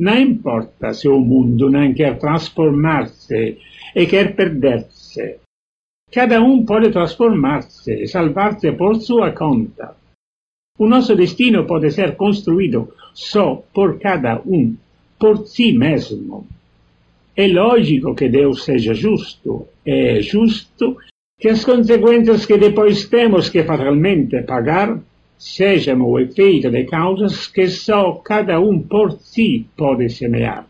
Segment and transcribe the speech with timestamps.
[0.00, 3.58] Não importa se o mundo não quer transformar-se
[3.94, 5.36] e quer perder-se.
[6.10, 9.94] Cada um pode transformar-se e salvar-se sua conta.
[10.78, 14.74] O nosso destino pode ser construído só por cada um,
[15.18, 16.46] por si mesmo.
[17.36, 19.68] É lógico que Deus seja justo.
[19.84, 20.96] É justo
[21.38, 24.98] que as consequências que depois temos que fatalmente pagar
[25.40, 30.69] sejam o efeito de causas que só cada um por si pode semear.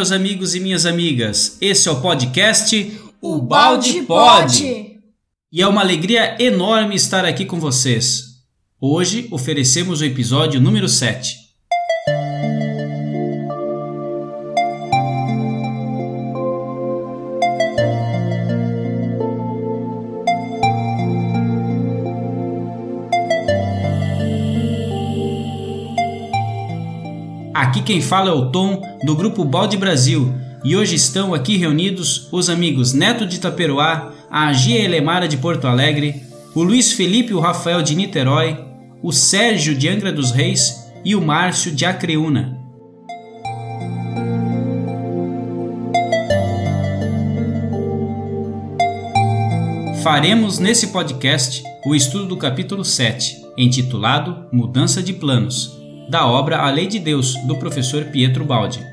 [0.00, 1.58] Meus amigos e minhas amigas.
[1.60, 4.98] Esse é o podcast O Balde Pode.
[5.52, 8.36] E é uma alegria enorme estar aqui com vocês.
[8.80, 11.36] Hoje oferecemos o episódio número 7.
[27.70, 32.26] Aqui quem fala é o Tom, do grupo Balde Brasil, e hoje estão aqui reunidos
[32.32, 36.20] os amigos Neto de Itaperuá, a Gia Elemara de Porto Alegre,
[36.52, 38.58] o Luiz Felipe e o Rafael de Niterói,
[39.00, 42.58] o Sérgio de Angra dos Reis e o Márcio de Acreúna.
[50.02, 55.78] Faremos nesse podcast o estudo do capítulo 7, intitulado Mudança de Planos
[56.10, 58.84] da obra A Lei de Deus, do professor Pietro Baldi.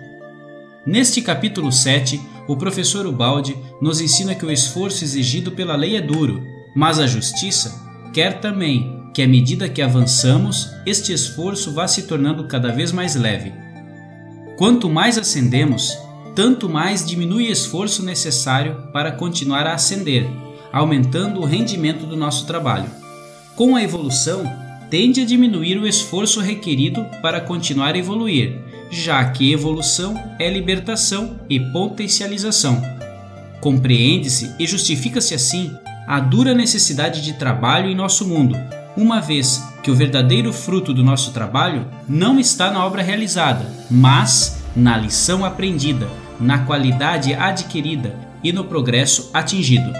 [0.85, 6.01] Neste capítulo 7, o professor Ubaldi nos ensina que o esforço exigido pela lei é
[6.01, 6.45] duro,
[6.75, 7.73] mas a justiça
[8.13, 13.15] quer também que, à medida que avançamos, este esforço vá se tornando cada vez mais
[13.15, 13.51] leve.
[14.55, 15.97] Quanto mais ascendemos,
[16.35, 20.29] tanto mais diminui o esforço necessário para continuar a ascender,
[20.71, 22.91] aumentando o rendimento do nosso trabalho.
[23.55, 28.59] Com a evolução, tende a diminuir o esforço requerido para continuar a evoluir,
[28.89, 32.81] já que evolução é libertação e potencialização.
[33.59, 35.75] Compreende-se e justifica-se assim
[36.07, 38.55] a dura necessidade de trabalho em nosso mundo,
[38.95, 44.63] uma vez que o verdadeiro fruto do nosso trabalho não está na obra realizada, mas
[44.75, 46.07] na lição aprendida,
[46.39, 49.91] na qualidade adquirida e no progresso atingido.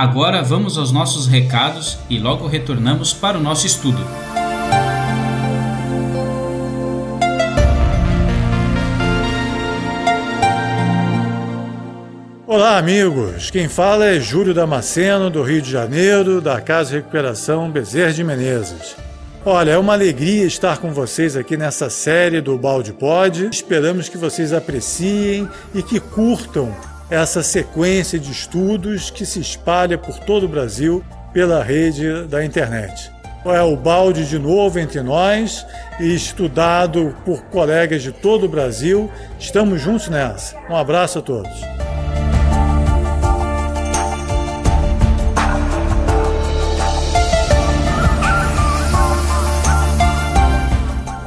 [0.00, 4.02] Agora vamos aos nossos recados e logo retornamos para o nosso estudo.
[12.46, 13.50] Olá, amigos.
[13.50, 18.24] Quem fala é Júlio Damasceno, do Rio de Janeiro, da Casa de Recuperação Bezerra de
[18.24, 18.96] Menezes.
[19.44, 23.50] Olha, é uma alegria estar com vocês aqui nessa série do Balde Pod.
[23.52, 26.74] Esperamos que vocês apreciem e que curtam
[27.10, 33.10] essa sequência de estudos que se espalha por todo o Brasil pela rede da internet.
[33.44, 35.66] É o balde de novo entre nós
[35.98, 39.10] e estudado por colegas de todo o Brasil.
[39.38, 40.56] Estamos juntos nessa.
[40.68, 41.50] Um abraço a todos.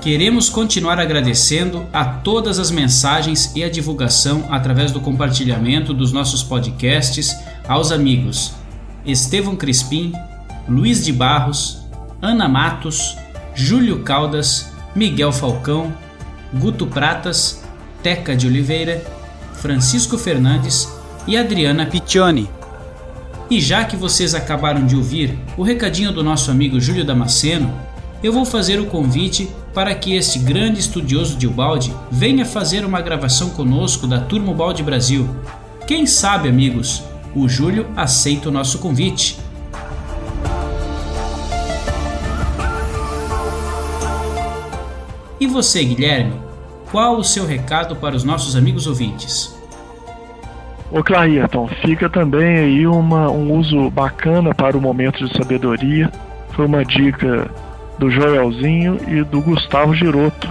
[0.04, 6.44] Queremos continuar agradecendo a todas as mensagens e a divulgação através do compartilhamento dos nossos
[6.44, 7.34] podcasts
[7.66, 8.54] aos amigos
[9.06, 10.12] Estevão Crispim,
[10.68, 11.86] Luiz de Barros,
[12.22, 13.16] Ana Matos,
[13.56, 15.94] Júlio Caldas, Miguel Falcão,
[16.54, 17.64] Guto Pratas,
[18.04, 19.02] Teca de Oliveira,
[19.54, 20.94] Francisco Fernandes
[21.26, 22.50] e Adriana Piccioni.
[23.50, 27.74] E já que vocês acabaram de ouvir o recadinho do nosso amigo Júlio Damasceno,
[28.22, 33.02] eu vou fazer o convite para que este grande estudioso de Ubaldi venha fazer uma
[33.02, 35.28] gravação conosco da Turma Ubaldi Brasil.
[35.88, 37.04] Quem sabe, amigos,
[37.36, 39.38] o Júlio aceita o nosso convite.
[45.40, 46.34] E você, Guilherme,
[46.92, 49.54] qual o seu recado para os nossos amigos ouvintes?
[50.92, 56.12] Ô Clairton, fica também aí uma, um uso bacana para o momento de sabedoria.
[56.52, 57.50] Foi uma dica
[57.98, 60.50] do Joelzinho e do Gustavo Giroto,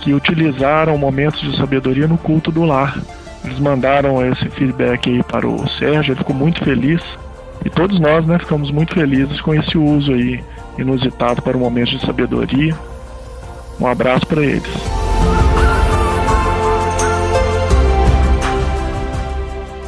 [0.00, 2.98] que utilizaram momentos de sabedoria no culto do lar.
[3.44, 7.02] Eles mandaram esse feedback aí para o Sérgio, ele ficou muito feliz.
[7.64, 10.42] E todos nós, né, ficamos muito felizes com esse uso aí
[10.78, 12.74] inusitado para o momento de sabedoria.
[13.80, 14.72] Um abraço para eles.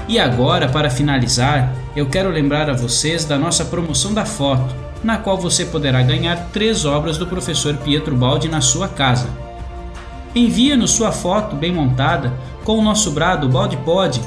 [0.08, 5.18] E agora, para finalizar, eu quero lembrar a vocês da nossa promoção da foto, na
[5.18, 9.28] qual você poderá ganhar três obras do professor Pietro Baldi na sua casa.
[10.34, 12.32] Envie-nos sua foto bem montada
[12.64, 14.20] com o nosso brado Baldi Pod.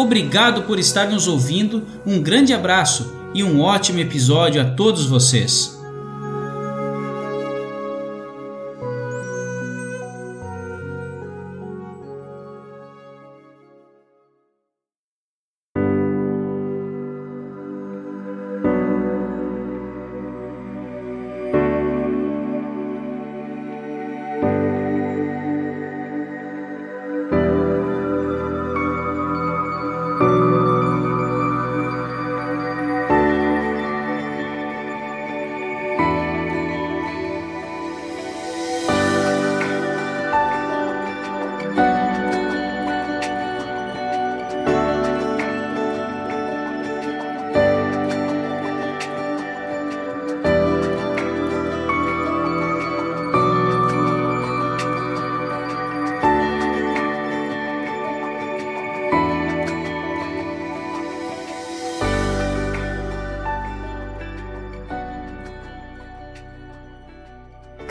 [0.01, 5.79] Obrigado por estar nos ouvindo, um grande abraço e um ótimo episódio a todos vocês.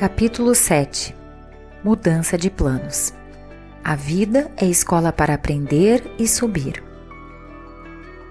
[0.01, 1.15] Capítulo 7
[1.85, 3.13] Mudança de planos.
[3.85, 6.83] A vida é escola para aprender e subir.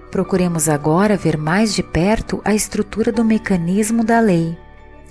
[0.09, 4.57] Procuremos agora ver mais de perto a estrutura do mecanismo da lei,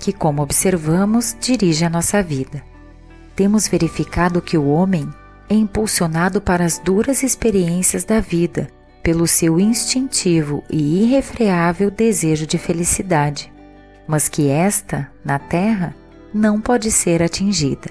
[0.01, 2.61] que, como observamos, dirige a nossa vida.
[3.37, 5.09] Temos verificado que o homem
[5.49, 8.67] é impulsionado para as duras experiências da vida
[9.01, 13.49] pelo seu instintivo e irrefreável desejo de felicidade,
[14.05, 15.95] mas que esta, na Terra,
[16.33, 17.89] não pode ser atingida.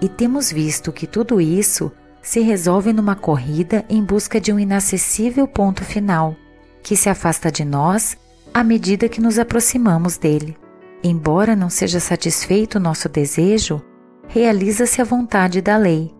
[0.00, 1.90] E temos visto que tudo isso
[2.22, 6.36] se resolve numa corrida em busca de um inacessível ponto final,
[6.82, 8.16] que se afasta de nós
[8.52, 10.56] à medida que nos aproximamos dele.
[11.02, 13.80] Embora não seja satisfeito nosso desejo,
[14.26, 16.12] realiza-se a vontade da lei,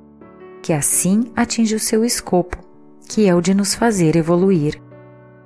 [0.63, 2.59] que assim atinge o seu escopo,
[3.09, 4.81] que é o de nos fazer evoluir,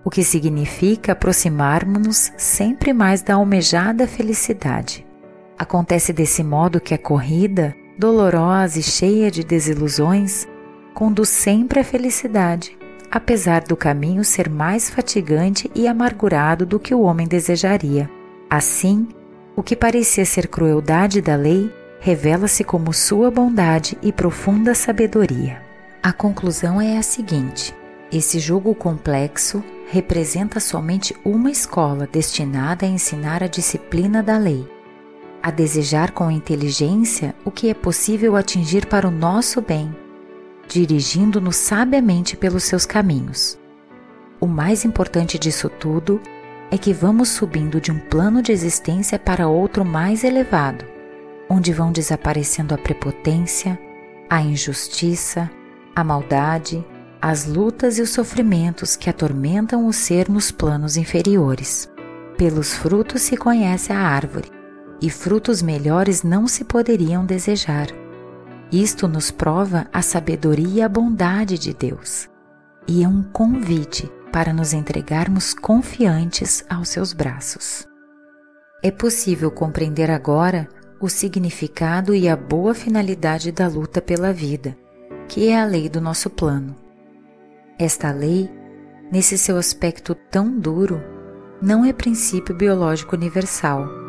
[0.04, 5.06] o que significa aproximarmos-nos sempre mais da almejada felicidade.
[5.62, 10.44] Acontece desse modo que a corrida, dolorosa e cheia de desilusões,
[10.92, 12.76] conduz sempre à felicidade,
[13.08, 18.10] apesar do caminho ser mais fatigante e amargurado do que o homem desejaria.
[18.50, 19.06] Assim,
[19.54, 25.62] o que parecia ser crueldade da lei revela-se como sua bondade e profunda sabedoria.
[26.02, 27.72] A conclusão é a seguinte:
[28.10, 34.71] esse jogo complexo representa somente uma escola destinada a ensinar a disciplina da lei
[35.43, 39.94] a desejar com inteligência o que é possível atingir para o nosso bem,
[40.69, 43.58] dirigindo-nos sabiamente pelos seus caminhos.
[44.41, 46.20] O mais importante disso tudo
[46.70, 50.84] é que vamos subindo de um plano de existência para outro mais elevado,
[51.49, 53.79] onde vão desaparecendo a prepotência,
[54.31, 55.51] a injustiça,
[55.94, 56.84] a maldade,
[57.20, 61.91] as lutas e os sofrimentos que atormentam o ser nos planos inferiores.
[62.39, 64.61] Pelos frutos se conhece a árvore
[65.02, 67.88] e frutos melhores não se poderiam desejar.
[68.70, 72.30] Isto nos prova a sabedoria e a bondade de Deus,
[72.86, 77.86] e é um convite para nos entregarmos confiantes aos seus braços.
[78.82, 80.68] É possível compreender agora
[81.00, 84.76] o significado e a boa finalidade da luta pela vida,
[85.28, 86.76] que é a lei do nosso plano.
[87.78, 88.48] Esta lei,
[89.10, 91.02] nesse seu aspecto tão duro,
[91.60, 94.01] não é princípio biológico universal,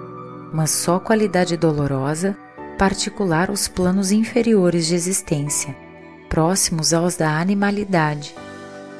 [0.53, 2.37] mas só qualidade dolorosa
[2.77, 5.75] particular aos planos inferiores de existência,
[6.29, 8.35] próximos aos da animalidade,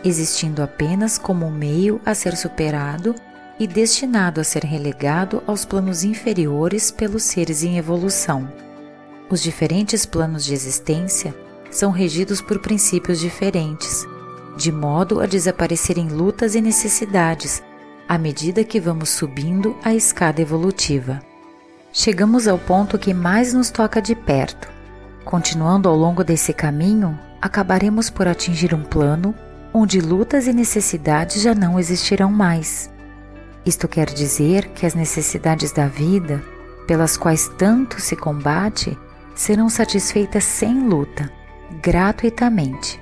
[0.04, 3.14] existindo apenas como um meio a ser superado
[3.60, 8.52] e destinado a ser relegado aos planos inferiores pelos seres em evolução.
[9.30, 11.36] Os diferentes planos de existência
[11.70, 14.06] são regidos por princípios diferentes,
[14.58, 17.62] de modo a desaparecerem lutas e necessidades
[18.08, 21.33] à medida que vamos subindo a escada evolutiva.
[21.96, 24.68] Chegamos ao ponto que mais nos toca de perto.
[25.24, 29.36] Continuando ao longo desse caminho, acabaremos por atingir um plano
[29.72, 32.92] onde lutas e necessidades já não existirão mais.
[33.64, 36.44] Isto quer dizer que as necessidades da vida,
[36.88, 38.98] pelas quais tanto se combate,
[39.36, 41.32] serão satisfeitas sem luta,
[41.80, 43.00] gratuitamente.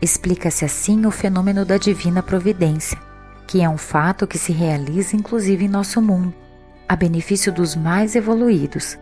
[0.00, 2.98] Explica-se assim o fenômeno da divina providência,
[3.46, 6.34] que é um fato que se realiza inclusive em nosso mundo,
[6.90, 8.98] a benefício dos mais evoluídos,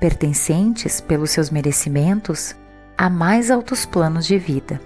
[0.00, 2.56] pertencentes, pelos seus merecimentos,
[2.96, 4.80] a mais altos planos de vida.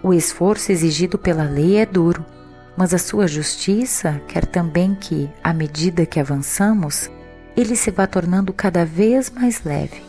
[0.00, 2.24] O esforço exigido pela lei é duro,
[2.76, 7.10] mas a sua justiça quer também que, à medida que avançamos,
[7.56, 10.00] ele se vá tornando cada vez mais leve.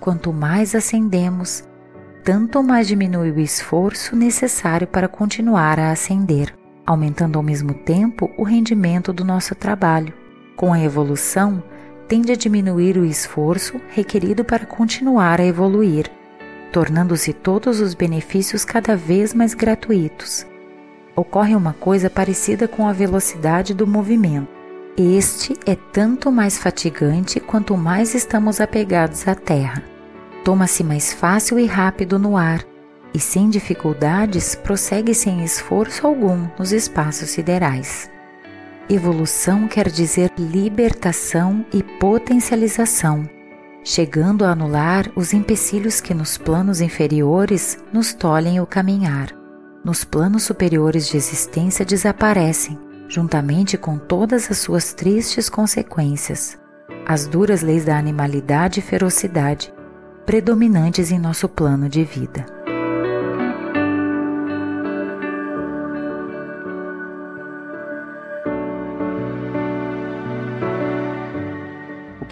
[0.00, 1.62] Quanto mais ascendemos,
[2.24, 6.54] tanto mais diminui o esforço necessário para continuar a ascender,
[6.86, 10.21] aumentando ao mesmo tempo o rendimento do nosso trabalho.
[10.56, 11.62] Com a evolução,
[12.06, 16.10] tende a diminuir o esforço requerido para continuar a evoluir,
[16.70, 20.46] tornando-se todos os benefícios cada vez mais gratuitos.
[21.16, 24.48] Ocorre uma coisa parecida com a velocidade do movimento.
[24.96, 29.82] Este é tanto mais fatigante quanto mais estamos apegados à Terra.
[30.44, 32.62] Toma-se mais fácil e rápido no ar,
[33.14, 38.11] e sem dificuldades prossegue sem esforço algum nos espaços siderais.
[38.88, 43.28] Evolução quer dizer libertação e potencialização,
[43.84, 49.28] chegando a anular os empecilhos que nos planos inferiores nos tolhem o caminhar.
[49.84, 56.58] Nos planos superiores de existência desaparecem, juntamente com todas as suas tristes consequências,
[57.06, 59.72] as duras leis da animalidade e ferocidade,
[60.26, 62.44] predominantes em nosso plano de vida.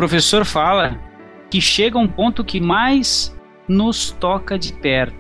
[0.01, 0.99] Professor fala
[1.51, 3.39] que chega um ponto que mais
[3.69, 5.15] nos toca de perto.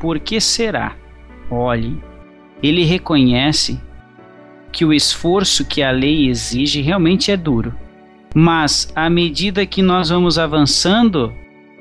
[0.00, 0.96] Por que será?
[1.50, 2.02] Olhe,
[2.62, 3.78] ele reconhece
[4.72, 7.74] que o esforço que a lei exige realmente é duro.
[8.34, 11.30] Mas à medida que nós vamos avançando,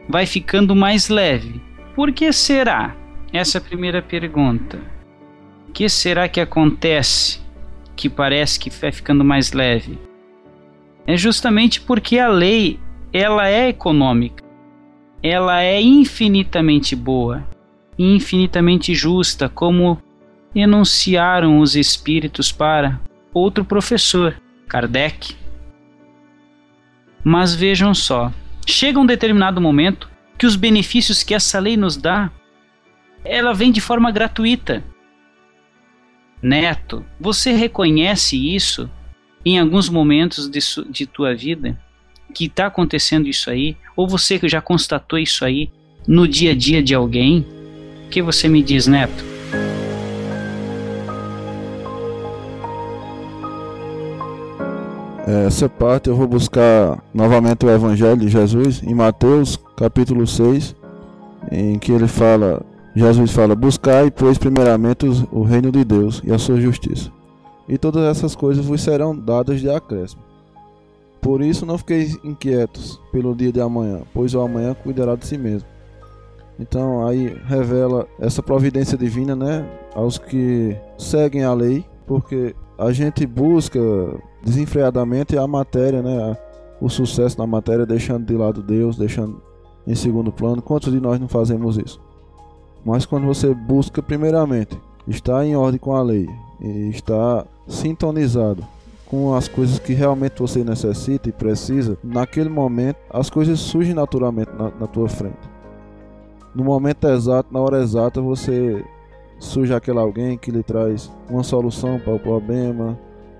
[0.09, 1.61] vai ficando mais leve.
[1.95, 2.97] Por que será?
[3.31, 4.77] Essa é a primeira pergunta.
[5.69, 7.39] O que será que acontece
[7.95, 10.10] que parece que vai ficando mais leve?
[11.11, 12.79] É justamente porque a lei
[13.11, 14.41] ela é econômica.
[15.21, 17.45] Ela é infinitamente boa,
[17.99, 20.01] infinitamente justa, como
[20.55, 22.97] enunciaram os espíritos para
[23.33, 25.35] outro professor, Kardec.
[27.21, 28.31] Mas vejam só,
[28.65, 32.31] chega um determinado momento que os benefícios que essa lei nos dá,
[33.25, 34.81] ela vem de forma gratuita.
[36.41, 38.89] Neto, você reconhece isso
[39.45, 41.79] em alguns momentos de, de tua vida?
[42.33, 43.75] Que está acontecendo isso aí?
[43.95, 45.69] Ou você já constatou isso aí
[46.07, 47.45] no dia a dia de alguém?
[48.05, 49.31] O que você me diz, Neto?
[55.27, 60.75] É, essa parte eu vou buscar novamente o Evangelho de Jesus em Mateus capítulo 6,
[61.51, 62.61] em que ele fala,
[62.95, 67.09] Jesus fala: Buscai, pois, primeiramente o reino de Deus e a sua justiça,
[67.71, 70.21] e todas essas coisas vos serão dadas de acréscimo.
[71.21, 75.37] Por isso não fiqueis inquietos pelo dia de amanhã, pois o amanhã cuidará de si
[75.37, 75.67] mesmo.
[76.59, 83.25] Então aí revela essa providência divina, né, aos que seguem a lei, porque a gente
[83.25, 83.79] busca
[84.43, 86.37] desenfreadamente a matéria, né?
[86.81, 89.41] O sucesso na matéria, deixando de lado Deus, deixando
[89.87, 90.61] em segundo plano.
[90.61, 92.01] Quantos de nós não fazemos isso?
[92.83, 96.27] Mas quando você busca, primeiramente, estar em ordem com a lei
[96.59, 98.65] e estar sintonizado
[99.05, 104.51] com as coisas que realmente você necessita e precisa, naquele momento as coisas surgem naturalmente
[104.51, 105.49] na, na tua frente.
[106.55, 108.85] No momento exato, na hora exata, você
[109.37, 112.97] surge aquele alguém que lhe traz uma solução para o problema,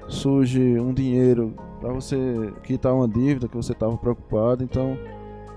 [0.10, 2.18] surge um dinheiro para você
[2.64, 4.64] quitar uma dívida que você estava preocupado.
[4.64, 4.98] Então,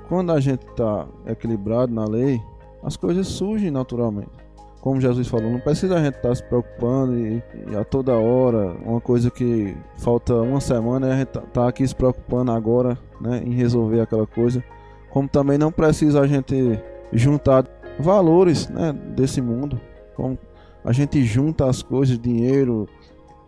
[0.09, 2.41] quando a gente está equilibrado na lei,
[2.83, 4.44] as coisas surgem naturalmente.
[4.85, 8.13] Como Jesus falou, não precisa a gente estar tá se preocupando e, e, a toda
[8.13, 12.99] hora, uma coisa que falta uma semana, a gente tá, tá aqui se preocupando agora,
[13.19, 14.63] né, em resolver aquela coisa.
[15.09, 16.79] Como também não precisa a gente
[17.15, 17.65] juntar
[17.99, 19.81] valores, né, desse mundo,
[20.15, 20.39] como
[20.85, 22.87] a gente junta as coisas, dinheiro,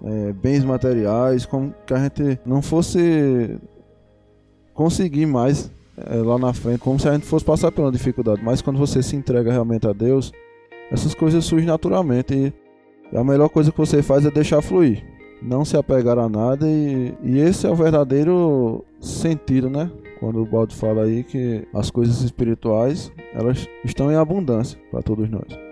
[0.03, 3.61] é, bens materiais, como que a gente não fosse
[4.73, 8.41] conseguir mais é, lá na frente, como se a gente fosse passar pela dificuldade.
[8.43, 10.33] Mas quando você se entrega realmente a Deus,
[10.91, 15.05] essas coisas surgem naturalmente e, a melhor coisa que você faz é deixar fluir,
[15.41, 19.91] não se apegar a nada e, e esse é o verdadeiro sentido, né?
[20.19, 25.29] Quando o Baldo fala aí que as coisas espirituais elas estão em abundância para todos
[25.31, 25.66] nós.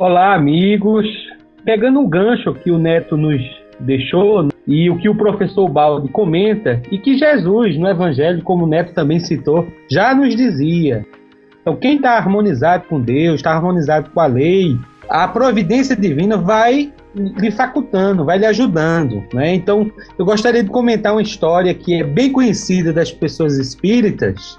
[0.00, 1.06] Olá, amigos.
[1.62, 3.42] Pegando um gancho que o Neto nos
[3.80, 8.66] deixou e o que o professor Balde comenta e que Jesus no Evangelho, como o
[8.66, 11.04] Neto também citou, já nos dizia.
[11.60, 14.74] Então, quem está harmonizado com Deus, está harmonizado com a lei,
[15.06, 19.22] a providência divina vai lhe facultando, vai lhe ajudando.
[19.34, 19.54] Né?
[19.54, 24.58] Então, eu gostaria de comentar uma história que é bem conhecida das pessoas espíritas.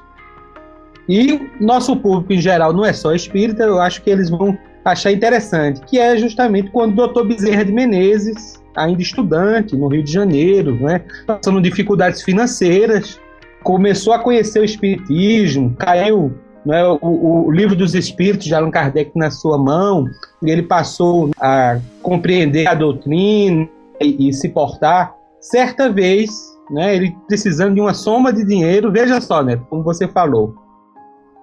[1.09, 5.11] E nosso público em geral não é só espírita, eu acho que eles vão achar
[5.11, 7.23] interessante, que é justamente quando o Dr.
[7.23, 13.19] Bezerra de Menezes, ainda estudante no Rio de Janeiro, né, passando dificuldades financeiras,
[13.63, 16.33] começou a conhecer o Espiritismo, caiu
[16.65, 20.07] né, o, o, livro dos Espíritos de Allan Kardec na sua mão,
[20.43, 23.67] e ele passou a compreender a doutrina
[23.99, 25.15] e, e se portar.
[25.39, 26.31] Certa vez,
[26.69, 30.55] né, ele precisando de uma soma de dinheiro, veja só, né, como você falou,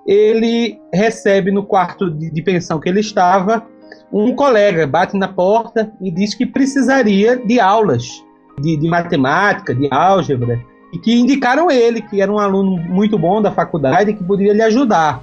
[0.09, 3.67] ele recebe no quarto de, pensão que ele estava
[4.11, 8.25] um colega, bate na porta e diz que precisaria de aulas
[8.59, 10.59] de, de matemática, de álgebra,
[10.95, 14.63] e que indicaram ele, que era um aluno muito bom da faculdade, que poderia lhe
[14.63, 15.23] ajudar.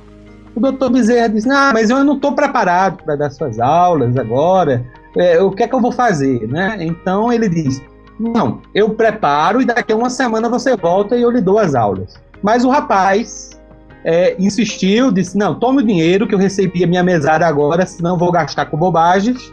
[0.56, 4.86] O doutor Bezerra disse: Ah, mas eu não estou preparado para dar suas aulas agora.
[5.18, 6.48] É, o que é que eu vou fazer?
[6.48, 6.78] Né?
[6.80, 7.82] Então ele diz:
[8.20, 11.74] Não, eu preparo e daqui a uma semana você volta e eu lhe dou as
[11.74, 12.14] aulas.
[12.44, 13.55] Mas o rapaz
[14.06, 18.18] é, insistiu, disse: Não, tome o dinheiro que eu recebi a minha mesada agora, senão
[18.18, 19.52] vou gastar com bobagens.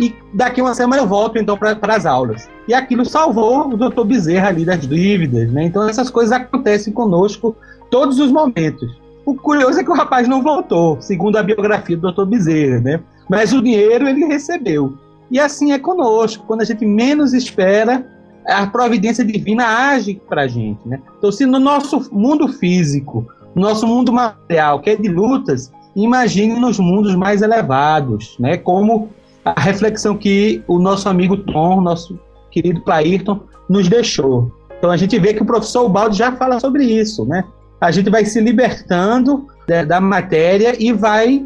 [0.00, 2.48] E daqui uma semana eu volto então para as aulas.
[2.66, 5.64] E aquilo salvou o doutor Bezerra ali das dívidas, né?
[5.64, 7.54] Então essas coisas acontecem conosco
[7.90, 8.90] todos os momentos.
[9.26, 13.00] O curioso é que o rapaz não voltou, segundo a biografia do doutor Bezerra, né?
[13.28, 14.94] Mas o dinheiro ele recebeu.
[15.30, 16.46] E assim é conosco.
[16.46, 18.04] Quando a gente menos espera,
[18.46, 20.98] a providência divina age para a gente, né?
[21.18, 26.78] Então, se no nosso mundo físico nosso mundo material, que é de lutas, imagine nos
[26.78, 28.56] mundos mais elevados, né?
[28.56, 29.10] Como
[29.44, 32.18] a reflexão que o nosso amigo Tom, nosso
[32.50, 34.52] querido Clairton, nos deixou.
[34.78, 37.44] Então a gente vê que o professor Baldo já fala sobre isso, né?
[37.80, 41.44] A gente vai se libertando da, da matéria e vai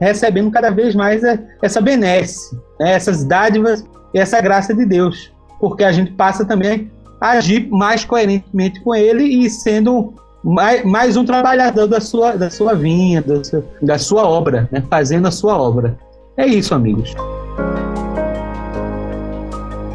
[0.00, 1.22] recebendo cada vez mais
[1.62, 2.92] essa benesse, né?
[2.92, 8.04] essas dádivas e essa graça de Deus, porque a gente passa também a agir mais
[8.04, 13.42] coerentemente com Ele e sendo mais, mais um trabalhador da sua, da sua vinha, da
[13.42, 14.82] sua, da sua obra, né?
[14.88, 15.98] fazendo a sua obra.
[16.36, 17.14] É isso, amigos.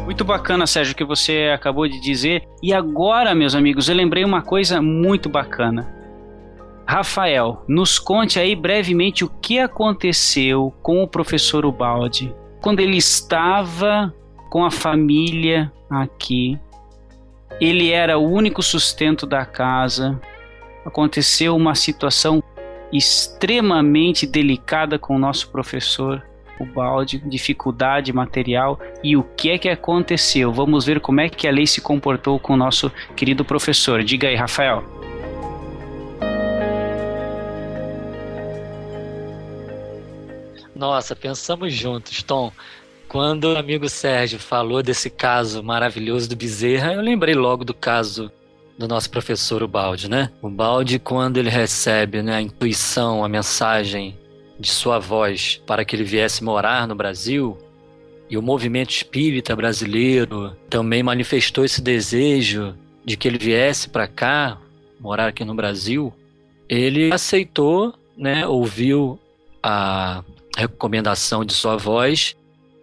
[0.04, 2.42] Muito bacana, Sérgio, o que você acabou de dizer.
[2.62, 5.88] E agora, meus amigos, eu lembrei uma coisa muito bacana.
[6.84, 14.12] Rafael, nos conte aí brevemente o que aconteceu com o professor Ubaldi quando ele estava
[14.50, 16.58] com a família aqui.
[17.60, 20.20] Ele era o único sustento da casa
[20.84, 22.42] aconteceu uma situação
[22.92, 26.22] extremamente delicada com o nosso professor,
[26.60, 30.52] o balde, dificuldade material e o que é que aconteceu.
[30.52, 34.04] Vamos ver como é que a lei se comportou com o nosso querido professor.
[34.04, 34.84] Diga aí, Rafael.
[40.74, 42.52] Nossa, pensamos juntos, Tom.
[43.08, 48.32] Quando o amigo Sérgio falou desse caso maravilhoso do Bezerra, eu lembrei logo do caso
[48.82, 50.30] do nosso professor, o Balde, né?
[50.42, 54.18] O Balde, quando ele recebe né, a intuição, a mensagem
[54.58, 57.56] de sua voz para que ele viesse morar no Brasil,
[58.28, 64.58] e o movimento espírita brasileiro também manifestou esse desejo de que ele viesse para cá,
[64.98, 66.12] morar aqui no Brasil,
[66.68, 69.18] ele aceitou, né, ouviu
[69.62, 70.24] a
[70.56, 72.34] recomendação de sua voz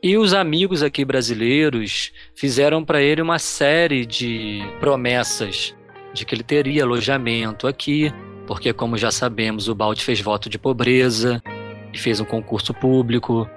[0.02, 5.76] e os amigos aqui brasileiros fizeram para ele uma série de promessas
[6.14, 8.14] de que ele teria alojamento aqui,
[8.48, 11.42] porque, como já sabemos, o Balde fez voto de pobreza,
[11.94, 13.50] e fez um concurso público,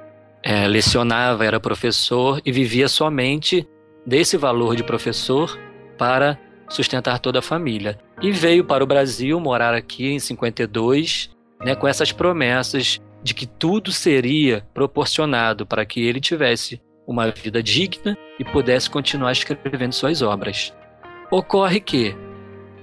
[0.43, 3.67] é, lecionava, era professor e vivia somente
[4.07, 5.59] desse valor de professor
[5.97, 6.39] para
[6.69, 7.99] sustentar toda a família.
[8.21, 13.47] E veio para o Brasil morar aqui em 52, né, com essas promessas de que
[13.47, 20.23] tudo seria proporcionado para que ele tivesse uma vida digna e pudesse continuar escrevendo suas
[20.23, 20.75] obras.
[21.31, 22.17] Ocorre que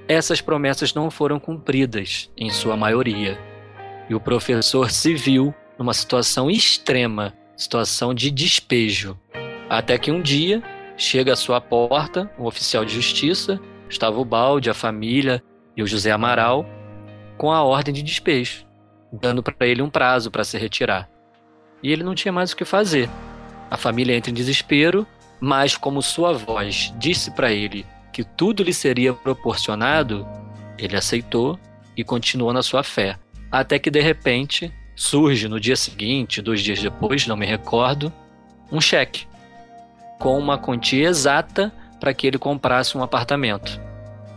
[0.10, 3.39] essas promessas não foram cumpridas, em sua maioria.
[4.10, 9.15] E o professor se viu numa situação extrema, situação de despejo.
[9.69, 10.63] Até que um dia
[10.98, 15.43] chega à sua porta um oficial de justiça, Gustavo Balde, a família
[15.78, 16.65] e o José Amaral,
[17.38, 18.65] com a ordem de despejo,
[19.13, 21.08] dando para ele um prazo para se retirar.
[21.84, 23.08] E ele não tinha mais o que fazer.
[23.69, 25.06] A família entra em desespero,
[25.39, 30.28] mas como sua voz disse para ele que tudo lhe seria proporcionado,
[30.78, 31.60] ele aceitou
[31.95, 33.17] e continuou na sua fé.
[33.52, 38.12] Até que de repente surge no dia seguinte, dois dias depois, não me recordo,
[38.72, 39.28] um cheque
[40.19, 43.80] com uma quantia exata para que ele comprasse um apartamento.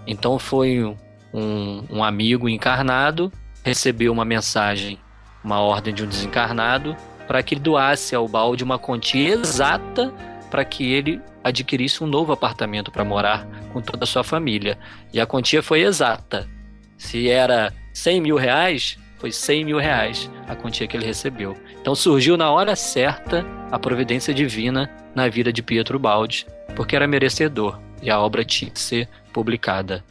[0.06, 0.84] Então foi
[1.32, 3.32] um, um amigo encarnado
[3.64, 4.98] recebeu uma mensagem,
[5.42, 10.12] uma ordem de um desencarnado para que ele doasse ao balde uma quantia exata
[10.50, 14.78] para que ele adquirisse um novo apartamento para morar com toda a sua família.
[15.12, 16.48] E a quantia foi exata.
[16.96, 21.56] Se era 100 mil reais, foi 100 mil reais a quantia que ele recebeu.
[21.80, 27.06] Então surgiu na hora certa a providência divina na vida de Pietro Baldi, porque era
[27.06, 30.04] merecedor e a obra tinha que ser publicada.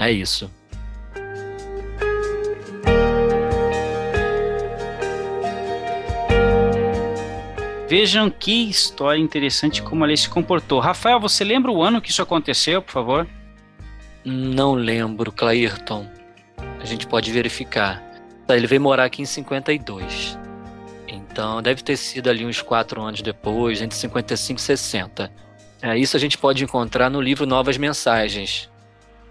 [0.00, 0.50] É isso.
[7.86, 10.80] Vejam que história interessante como ela se comportou.
[10.80, 13.28] Rafael, você lembra o ano que isso aconteceu, por favor?
[14.24, 16.08] Não lembro, Clairton.
[16.80, 18.02] A gente pode verificar.
[18.48, 20.38] Ele veio morar aqui em 52.
[21.06, 25.32] Então deve ter sido ali uns quatro anos depois, entre 55 e 60.
[25.82, 28.70] É, isso a gente pode encontrar no livro Novas Mensagens,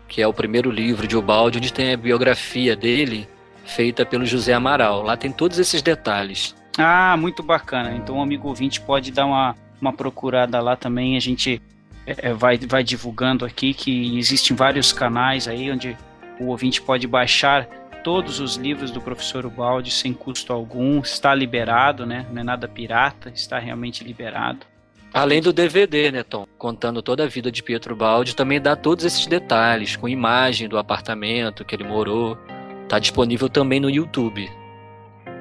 [0.07, 3.27] que é o primeiro livro de Ubaldi, onde tem a biografia dele,
[3.65, 5.01] feita pelo José Amaral.
[5.01, 6.55] Lá tem todos esses detalhes.
[6.77, 7.93] Ah, muito bacana.
[7.95, 11.15] Então o amigo ouvinte pode dar uma, uma procurada lá também.
[11.15, 11.61] A gente
[12.05, 15.97] é, é, vai, vai divulgando aqui que existem vários canais aí onde
[16.39, 17.65] o ouvinte pode baixar
[18.03, 20.99] todos os livros do professor Ubaldi sem custo algum.
[20.99, 22.25] Está liberado, né?
[22.31, 24.65] Não é nada pirata, está realmente liberado.
[25.13, 26.47] Além do DVD, né, Tom?
[26.57, 30.75] Contando toda a vida de Pietro Baldi, também dá todos esses detalhes, com imagem do
[30.75, 32.35] apartamento que ele morou.
[32.83, 34.49] Está disponível também no YouTube.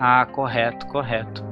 [0.00, 1.44] Ah, correto, correto.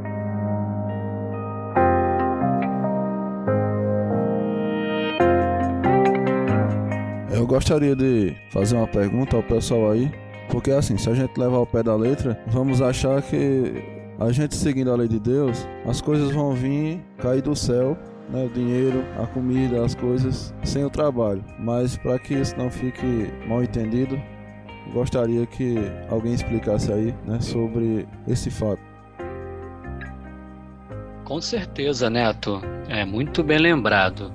[7.33, 10.12] Eu gostaria de fazer uma pergunta ao pessoal aí,
[10.50, 13.83] porque assim, se a gente levar ao pé da letra, vamos achar que
[14.18, 17.96] a gente seguindo a lei de Deus, as coisas vão vir cair do céu,
[18.29, 21.42] né, o dinheiro, a comida, as coisas sem o trabalho.
[21.59, 24.20] Mas para que isso não fique mal entendido,
[24.92, 25.76] gostaria que
[26.09, 28.81] alguém explicasse aí né, sobre esse fato.
[31.24, 32.61] Com certeza, Neto.
[32.88, 34.33] É muito bem lembrado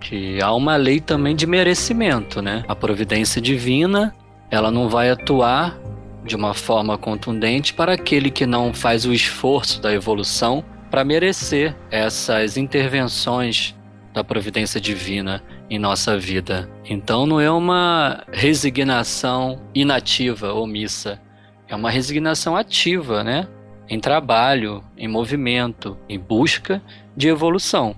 [0.00, 2.64] que há uma lei também de merecimento, né?
[2.68, 4.14] A providência divina,
[4.50, 5.76] ela não vai atuar
[6.24, 11.74] de uma forma contundente para aquele que não faz o esforço da evolução para merecer
[11.90, 13.74] essas intervenções
[14.12, 16.68] da providência divina em nossa vida.
[16.84, 21.20] Então não é uma resignação inativa, omissa.
[21.68, 23.46] É uma resignação ativa, né?
[23.88, 26.82] Em trabalho, em movimento, em busca
[27.16, 27.94] de evolução.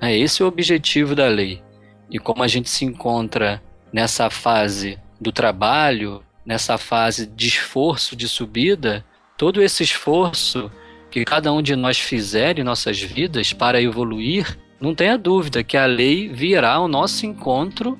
[0.00, 1.62] É esse o objetivo da lei.
[2.10, 8.28] E como a gente se encontra nessa fase do trabalho, nessa fase de esforço de
[8.28, 9.04] subida,
[9.36, 10.70] todo esse esforço
[11.10, 15.76] que cada um de nós fizer em nossas vidas para evoluir não tenha dúvida que
[15.76, 17.98] a lei virá ao nosso encontro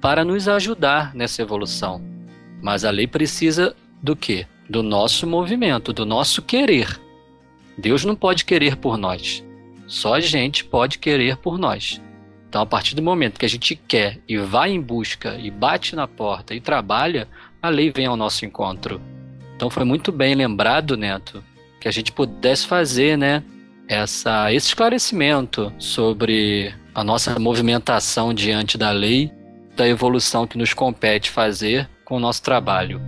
[0.00, 2.00] para nos ajudar nessa evolução.
[2.62, 4.46] Mas a lei precisa do quê?
[4.70, 7.00] Do nosso movimento, do nosso querer.
[7.76, 9.44] Deus não pode querer por nós.
[9.86, 12.00] Só a gente pode querer por nós.
[12.48, 15.94] Então, a partir do momento que a gente quer e vai em busca e bate
[15.96, 17.28] na porta e trabalha,
[17.60, 19.00] a lei vem ao nosso encontro.
[19.54, 21.42] Então, foi muito bem lembrado, Neto,
[21.80, 23.42] que a gente pudesse fazer, né,
[23.88, 29.30] essa, esse esclarecimento sobre a nossa movimentação diante da lei,
[29.76, 33.00] da evolução que nos compete fazer com o nosso trabalho.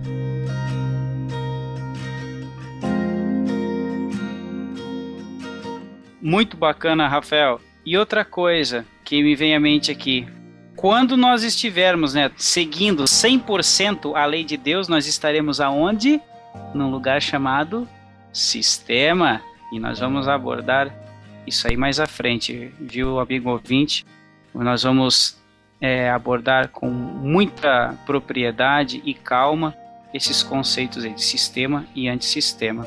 [6.21, 7.59] Muito bacana, Rafael.
[7.85, 10.27] E outra coisa que me vem à mente aqui,
[10.75, 16.21] quando nós estivermos né, seguindo 100% a lei de Deus, nós estaremos aonde?
[16.73, 17.87] Num lugar chamado
[18.31, 20.93] sistema e nós vamos abordar
[21.45, 24.05] isso aí mais à frente, viu, amigo ouvinte?
[24.53, 25.37] Nós vamos
[25.81, 29.75] é, abordar com muita propriedade e calma
[30.13, 32.85] esses conceitos de sistema e antissistema.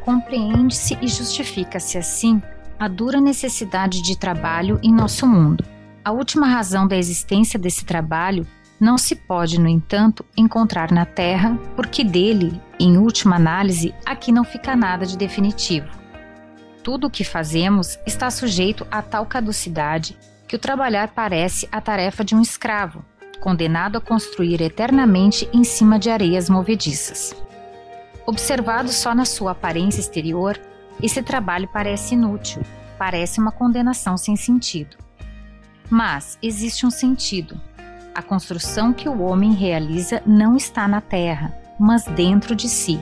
[0.00, 2.42] Compreende-se e justifica-se assim
[2.78, 5.73] a dura necessidade de trabalho em nosso mundo.
[6.04, 8.46] A última razão da existência desse trabalho
[8.78, 14.44] não se pode, no entanto, encontrar na Terra, porque dele, em última análise, aqui não
[14.44, 15.88] fica nada de definitivo.
[16.82, 20.14] Tudo o que fazemos está sujeito a tal caducidade
[20.46, 23.02] que o trabalhar parece a tarefa de um escravo,
[23.40, 27.34] condenado a construir eternamente em cima de areias movediças.
[28.26, 30.60] Observado só na sua aparência exterior,
[31.02, 32.60] esse trabalho parece inútil,
[32.98, 35.03] parece uma condenação sem sentido.
[35.90, 37.60] Mas existe um sentido.
[38.14, 43.00] A construção que o homem realiza não está na terra, mas dentro de si.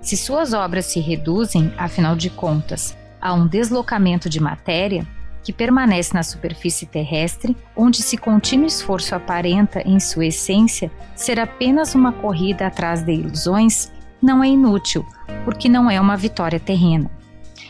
[0.00, 5.06] Se suas obras se reduzem, afinal de contas, a um deslocamento de matéria,
[5.42, 11.94] que permanece na superfície terrestre, onde se contínuo esforço aparenta, em sua essência, ser apenas
[11.94, 15.04] uma corrida atrás de ilusões, não é inútil,
[15.44, 17.10] porque não é uma vitória terrena,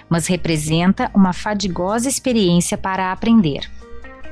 [0.09, 3.71] mas representa uma fadigosa experiência para aprender.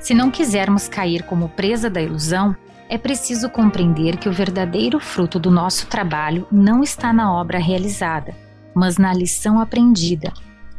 [0.00, 2.56] Se não quisermos cair como presa da ilusão,
[2.88, 8.34] é preciso compreender que o verdadeiro fruto do nosso trabalho não está na obra realizada,
[8.74, 10.32] mas na lição aprendida,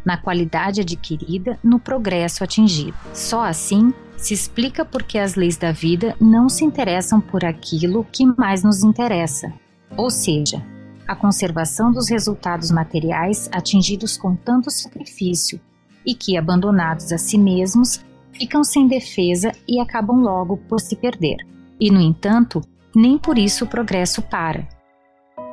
[0.04, 2.98] na qualidade adquirida, no progresso atingido.
[3.14, 8.06] Só assim se explica por que as leis da vida não se interessam por aquilo
[8.12, 9.54] que mais nos interessa,
[9.96, 10.62] ou seja,
[11.08, 15.62] a conservação dos resultados materiais atingidos com tanto sacrifício
[16.06, 21.38] e que, abandonados a si mesmos, ficam sem defesa e acabam logo por se perder.
[21.80, 22.62] E, no entanto,
[22.96, 24.68] nem por isso o progresso para.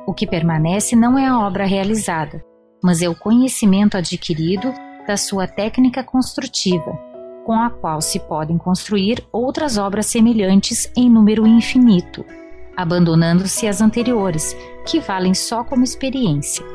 [0.05, 2.43] O que permanece não é a obra realizada,
[2.83, 4.73] mas é o conhecimento adquirido
[5.07, 6.97] da sua técnica construtiva,
[7.45, 12.23] com a qual se podem construir outras obras semelhantes em número infinito
[12.79, 16.65] abandonando-se as anteriores, que valem só como experiência.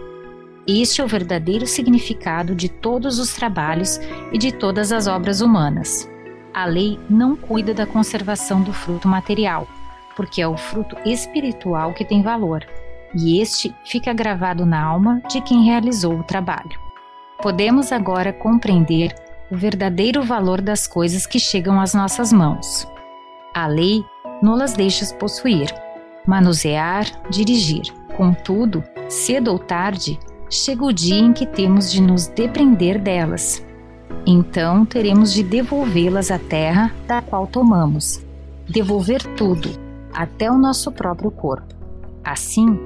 [0.66, 4.00] Este é o verdadeiro significado de todos os trabalhos
[4.33, 6.09] e de todas as obras humanas.
[6.55, 9.68] A lei não cuida da conservação do fruto material,
[10.16, 12.66] porque é o fruto espiritual que tem valor,
[13.14, 16.81] e este fica gravado na alma de quem realizou o trabalho.
[17.42, 19.14] Podemos agora compreender
[19.50, 22.88] o verdadeiro valor das coisas que chegam às nossas mãos.
[23.53, 24.03] A lei
[24.42, 25.68] não las deixa possuir,
[26.27, 27.83] manusear, dirigir.
[28.16, 30.18] Contudo, cedo ou tarde,
[30.49, 33.65] chega o dia em que temos de nos depreender delas.
[34.27, 38.25] Então teremos de devolvê-las à terra da qual tomamos,
[38.69, 39.69] devolver tudo,
[40.13, 41.75] até o nosso próprio corpo.
[42.23, 42.79] Assim,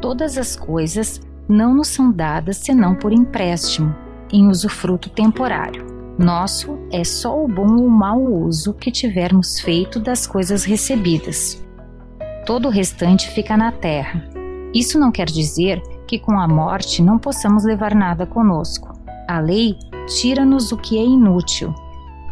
[0.00, 3.94] todas as coisas não nos são dadas senão por empréstimo,
[4.32, 5.86] em usufruto temporário.
[6.18, 11.62] Nosso é só o bom ou mau uso que tivermos feito das coisas recebidas
[12.44, 14.28] todo o restante fica na terra.
[14.74, 18.92] Isso não quer dizer que com a morte não possamos levar nada conosco.
[19.28, 21.74] A lei tira-nos o que é inútil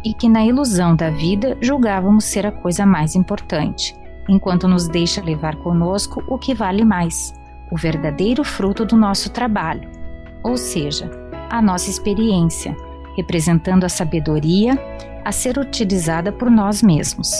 [0.03, 3.95] e que na ilusão da vida julgávamos ser a coisa mais importante,
[4.27, 7.33] enquanto nos deixa levar conosco o que vale mais,
[7.71, 9.89] o verdadeiro fruto do nosso trabalho,
[10.43, 11.09] ou seja,
[11.49, 12.75] a nossa experiência,
[13.15, 14.77] representando a sabedoria
[15.23, 17.31] a ser utilizada por nós mesmos.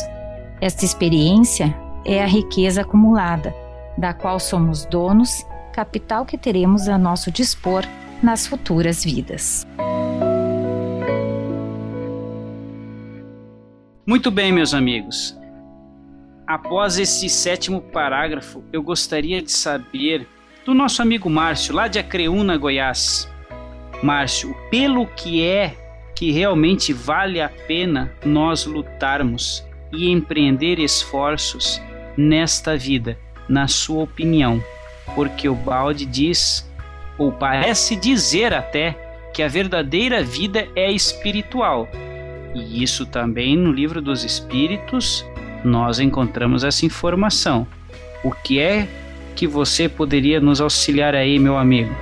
[0.59, 3.53] Esta experiência é a riqueza acumulada,
[3.97, 7.83] da qual somos donos, capital que teremos a nosso dispor
[8.21, 9.65] nas futuras vidas.
[14.05, 15.37] Muito bem, meus amigos.
[16.45, 20.27] Após esse sétimo parágrafo, eu gostaria de saber
[20.65, 23.29] do nosso amigo Márcio, lá de Acreúna, Goiás.
[24.03, 25.77] Márcio, pelo que é
[26.15, 31.81] que realmente vale a pena nós lutarmos e empreender esforços
[32.17, 34.63] nesta vida, na sua opinião,
[35.15, 36.69] porque o balde diz,
[37.17, 38.97] ou parece dizer até,
[39.33, 41.87] que a verdadeira vida é espiritual.
[42.53, 45.25] E isso também no livro dos Espíritos
[45.63, 47.65] nós encontramos essa informação.
[48.23, 48.87] O que é
[49.35, 51.93] que você poderia nos auxiliar aí, meu amigo?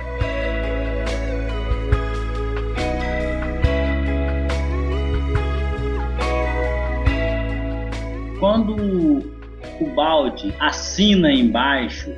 [8.38, 8.74] Quando
[9.80, 12.10] o balde assina embaixo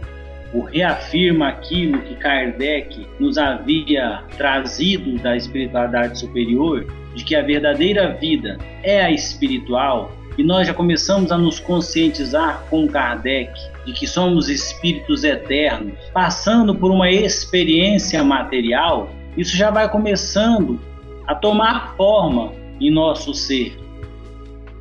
[0.53, 8.13] ou reafirma aquilo que Kardec nos havia trazido da espiritualidade superior, de que a verdadeira
[8.15, 13.53] vida é a espiritual, e nós já começamos a nos conscientizar com Kardec
[13.85, 20.81] de que somos espíritos eternos, passando por uma experiência material, isso já vai começando
[21.27, 23.77] a tomar forma em nosso ser.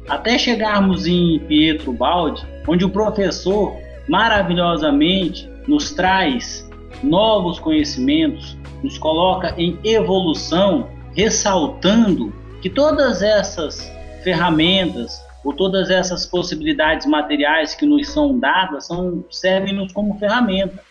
[0.08, 6.67] Até chegarmos em Pietro Baldi, onde o professor maravilhosamente nos traz
[7.04, 13.91] novos conhecimentos, nos coloca em evolução, ressaltando que todas essas
[14.24, 20.84] ferramentas ou todas essas possibilidades materiais que nos são dadas são, servem-nos como ferramenta,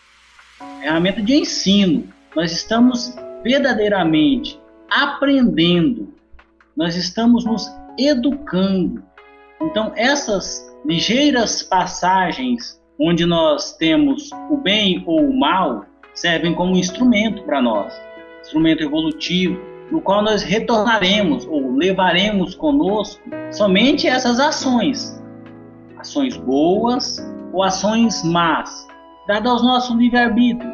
[0.81, 2.07] ferramenta de ensino.
[2.35, 6.13] Nós estamos verdadeiramente aprendendo,
[6.75, 9.03] nós estamos nos educando.
[9.61, 17.41] Então, essas ligeiras passagens onde nós temos o bem ou o mal servem como instrumento
[17.43, 17.91] para nós,
[18.41, 19.59] instrumento evolutivo,
[19.89, 25.19] no qual nós retornaremos ou levaremos conosco somente essas ações,
[25.97, 27.17] ações boas
[27.51, 28.87] ou ações más,
[29.27, 30.71] dada ao nosso livre-arbítrio,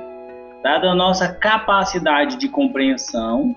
[0.63, 3.55] dada a nossa capacidade de compreensão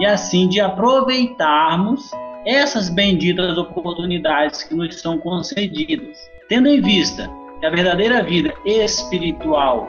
[0.00, 2.10] e assim de aproveitarmos
[2.44, 6.18] essas benditas oportunidades que nos são concedidas,
[6.48, 9.88] tendo em vista que a verdadeira vida espiritual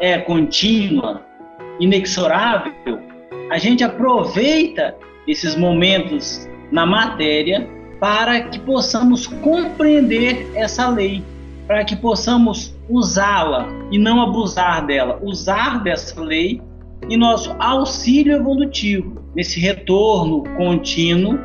[0.00, 1.24] é contínua,
[1.78, 3.00] inexorável,
[3.50, 7.68] a gente aproveita esses momentos na matéria
[8.00, 11.22] para que possamos compreender essa lei,
[11.68, 16.60] para que possamos usá-la e não abusar dela, usar dessa lei
[17.08, 21.38] em nosso auxílio evolutivo, nesse retorno contínuo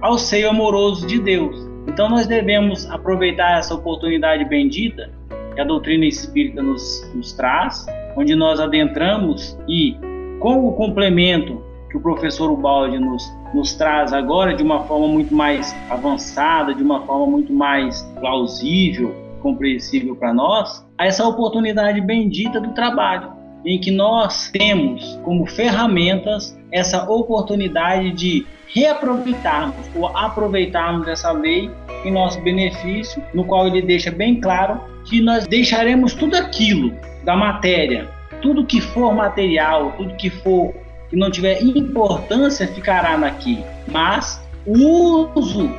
[0.00, 1.71] ao seio amoroso de Deus.
[1.86, 5.10] Então nós devemos aproveitar essa oportunidade bendita
[5.54, 9.96] que a doutrina espírita nos, nos traz, onde nós adentramos e,
[10.40, 15.34] com o complemento que o professor Ubaldi nos, nos traz agora, de uma forma muito
[15.34, 22.60] mais avançada, de uma forma muito mais plausível, compreensível para nós, a essa oportunidade bendita
[22.60, 31.30] do trabalho, em que nós temos como ferramentas essa oportunidade de reaproveitarmos ou aproveitarmos essa
[31.30, 31.70] lei
[32.04, 36.92] em nosso benefício, no qual ele deixa bem claro que nós deixaremos tudo aquilo
[37.24, 38.08] da matéria,
[38.40, 40.74] tudo que for material, tudo que for
[41.08, 45.70] que não tiver importância ficará naqui, mas o uso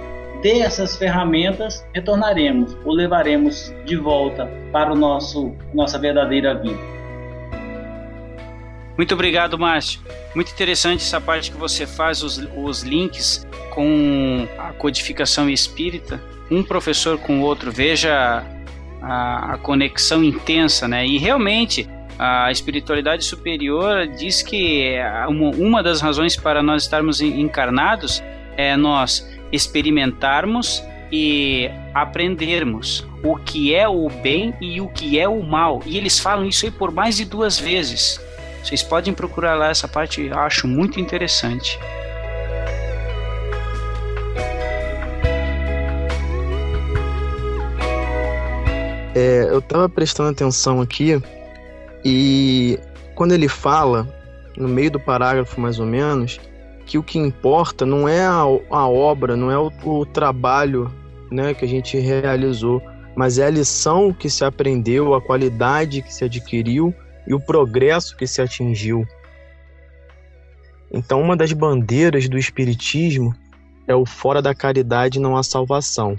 [0.44, 6.78] dessas ferramentas retornaremos ou levaremos de volta para o nosso nossa verdadeira vida.
[8.98, 10.00] Muito obrigado, Márcio.
[10.36, 16.64] Muito interessante essa parte que você faz, os, os links com a codificação espírita, um
[16.64, 18.44] professor com o outro, veja
[19.02, 21.06] a, a conexão intensa, né?
[21.06, 24.96] E realmente a espiritualidade superior diz que
[25.58, 28.24] uma, das razões para nós estarmos encarnados
[28.56, 35.42] é nós experimentarmos e aprendermos o que é o bem e o que é o
[35.44, 35.82] mal.
[35.86, 38.20] E eles falam isso aí por mais de duas vezes.
[38.64, 41.78] Vocês podem procurar lá essa parte, acho muito interessante.
[49.14, 51.22] É, eu estava prestando atenção aqui
[52.06, 52.80] e
[53.14, 54.08] quando ele fala,
[54.58, 56.40] no meio do parágrafo mais ou menos,
[56.86, 60.90] que o que importa não é a, a obra, não é o, o trabalho
[61.30, 62.82] né, que a gente realizou,
[63.14, 66.96] mas é a lição que se aprendeu, a qualidade que se adquiriu
[67.28, 69.06] e o progresso que se atingiu.
[70.92, 73.34] Então, uma das bandeiras do Espiritismo
[73.88, 76.16] é o fora da caridade não há salvação.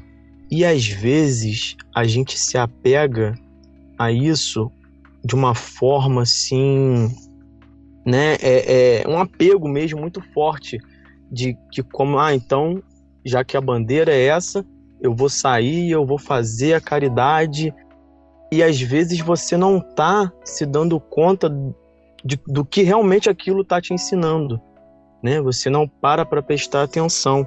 [0.51, 3.35] E às vezes a gente se apega
[3.99, 4.71] a isso
[5.25, 7.15] de uma forma assim,
[8.05, 8.35] né?
[8.41, 10.79] É, é um apego mesmo muito forte
[11.31, 12.83] de que como ah então
[13.25, 14.65] já que a bandeira é essa,
[15.01, 17.73] eu vou sair, eu vou fazer a caridade
[18.55, 21.51] e às vezes você não está se dando conta
[22.25, 24.61] de, do que realmente aquilo está te ensinando,
[25.21, 25.41] né?
[25.41, 27.45] Você não para para prestar atenção.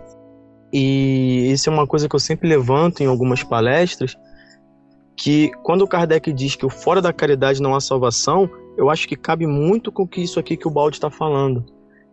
[0.74, 4.18] E isso é uma coisa que eu sempre levanto em algumas palestras,
[5.16, 9.08] que quando o Kardec diz que o fora da caridade não há salvação, eu acho
[9.08, 11.66] que cabe muito com que isso aqui que o Balde está falando,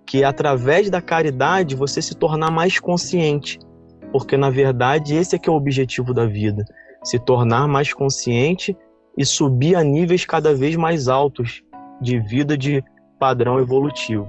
[0.07, 3.59] que é através da caridade você se tornar mais consciente,
[4.13, 6.65] porque na verdade esse é que é o objetivo da vida,
[7.03, 8.77] se tornar mais consciente
[9.17, 11.63] e subir a níveis cada vez mais altos
[12.01, 12.83] de vida de
[13.19, 14.27] padrão evolutivo.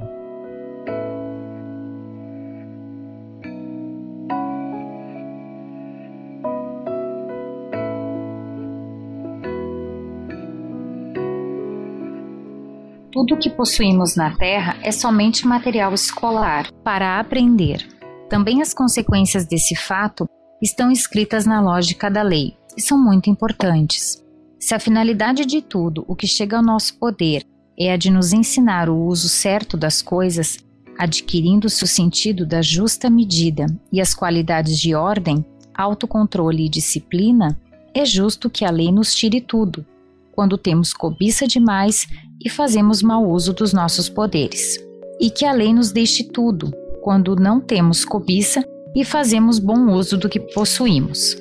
[13.12, 17.88] Tudo o que possuímos na Terra é somente material escolar para aprender.
[18.30, 20.28] Também as consequências desse fato
[20.62, 24.25] estão escritas na lógica da lei e são muito importantes.
[24.66, 27.44] Se a finalidade de tudo o que chega ao nosso poder
[27.78, 30.58] é a de nos ensinar o uso certo das coisas,
[30.98, 37.56] adquirindo-se o sentido da justa medida e as qualidades de ordem, autocontrole e disciplina,
[37.94, 39.86] é justo que a lei nos tire tudo,
[40.32, 42.08] quando temos cobiça demais
[42.44, 44.84] e fazemos mau uso dos nossos poderes,
[45.22, 50.18] e que a lei nos deixe tudo, quando não temos cobiça e fazemos bom uso
[50.18, 51.38] do que possuímos.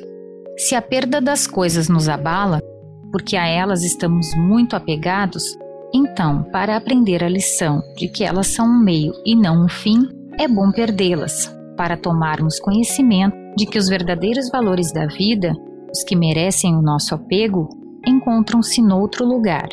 [0.59, 2.61] Se a perda das coisas nos abala,
[3.15, 5.57] porque a elas estamos muito apegados,
[5.95, 10.01] então, para aprender a lição de que elas são um meio e não um fim,
[10.37, 11.47] é bom perdê-las,
[11.77, 15.53] para tomarmos conhecimento de que os verdadeiros valores da vida,
[15.93, 17.69] os que merecem o nosso apego,
[18.05, 19.69] encontram-se noutro lugar.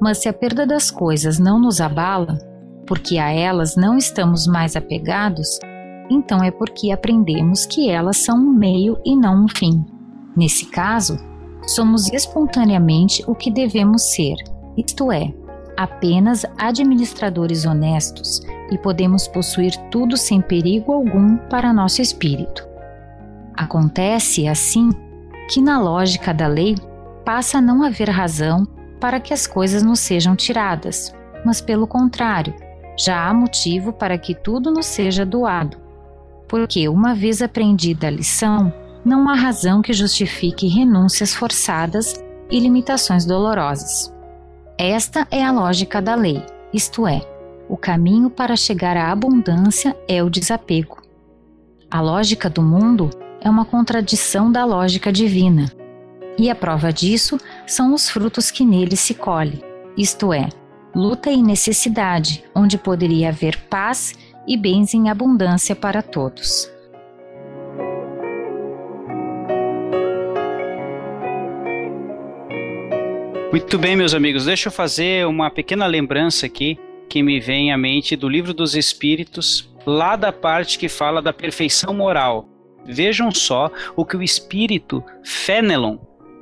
[0.00, 2.38] Mas se a perda das coisas não nos abala,
[2.86, 5.58] porque a elas não estamos mais apegados,
[6.08, 9.84] então é porque aprendemos que elas são um meio e não um fim.
[10.34, 11.18] Nesse caso,
[11.66, 14.36] somos espontaneamente o que devemos ser
[14.76, 15.32] isto é,
[15.76, 22.66] apenas administradores honestos e podemos possuir tudo sem perigo algum para nosso espírito.
[23.56, 24.90] Acontece, assim,
[25.48, 26.76] que na lógica da lei
[27.24, 28.66] passa a não haver razão
[29.00, 31.14] para que as coisas nos sejam tiradas,
[31.44, 32.54] mas pelo contrário,
[32.98, 35.78] já há motivo para que tudo nos seja doado.
[36.48, 38.72] Porque, uma vez aprendida a lição,
[39.06, 44.12] não há razão que justifique renúncias forçadas e limitações dolorosas.
[44.76, 46.44] Esta é a lógica da lei,
[46.74, 47.22] isto é,
[47.68, 51.00] o caminho para chegar à abundância é o desapego.
[51.88, 53.08] A lógica do mundo
[53.40, 55.70] é uma contradição da lógica divina,
[56.36, 59.62] e a prova disso são os frutos que nele se colhe,
[59.96, 60.48] isto é,
[60.92, 64.14] luta e necessidade, onde poderia haver paz
[64.48, 66.74] e bens em abundância para todos.
[73.56, 76.78] Muito bem, meus amigos, deixa eu fazer uma pequena lembrança aqui
[77.08, 81.32] que me vem à mente do Livro dos Espíritos, lá da parte que fala da
[81.32, 82.46] perfeição moral.
[82.84, 85.96] Vejam só o que o espírito Fenelon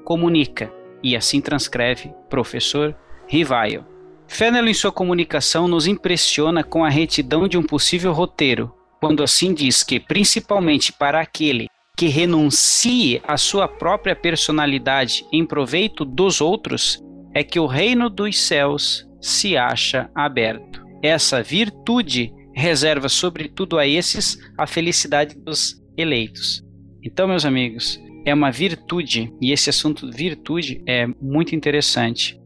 [0.05, 0.73] comunica,
[1.05, 2.97] e assim transcreve professor
[3.29, 3.87] Rivaio.
[4.27, 9.55] Fenelon, em sua comunicação, nos impressiona com a retidão de um possível roteiro, quando assim
[9.55, 17.04] diz que, principalmente para aquele que renuncie à sua própria personalidade em proveito dos outros,
[17.35, 20.85] é que o reino dos céus se acha aberto.
[21.03, 26.63] Essa virtude reserva, sobretudo a esses, a felicidade dos eleitos.
[27.03, 32.41] Então, meus amigos, é uma virtude, e esse assunto virtude é muito interessante.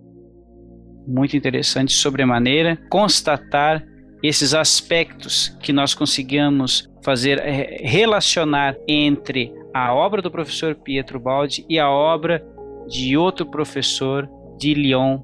[1.07, 3.85] Muito interessante, sobremaneira, constatar
[4.23, 11.65] esses aspectos que nós conseguimos fazer é, relacionar entre a obra do professor Pietro Baldi
[11.69, 12.45] e a obra
[12.89, 14.29] de outro professor
[14.59, 15.21] de Lyon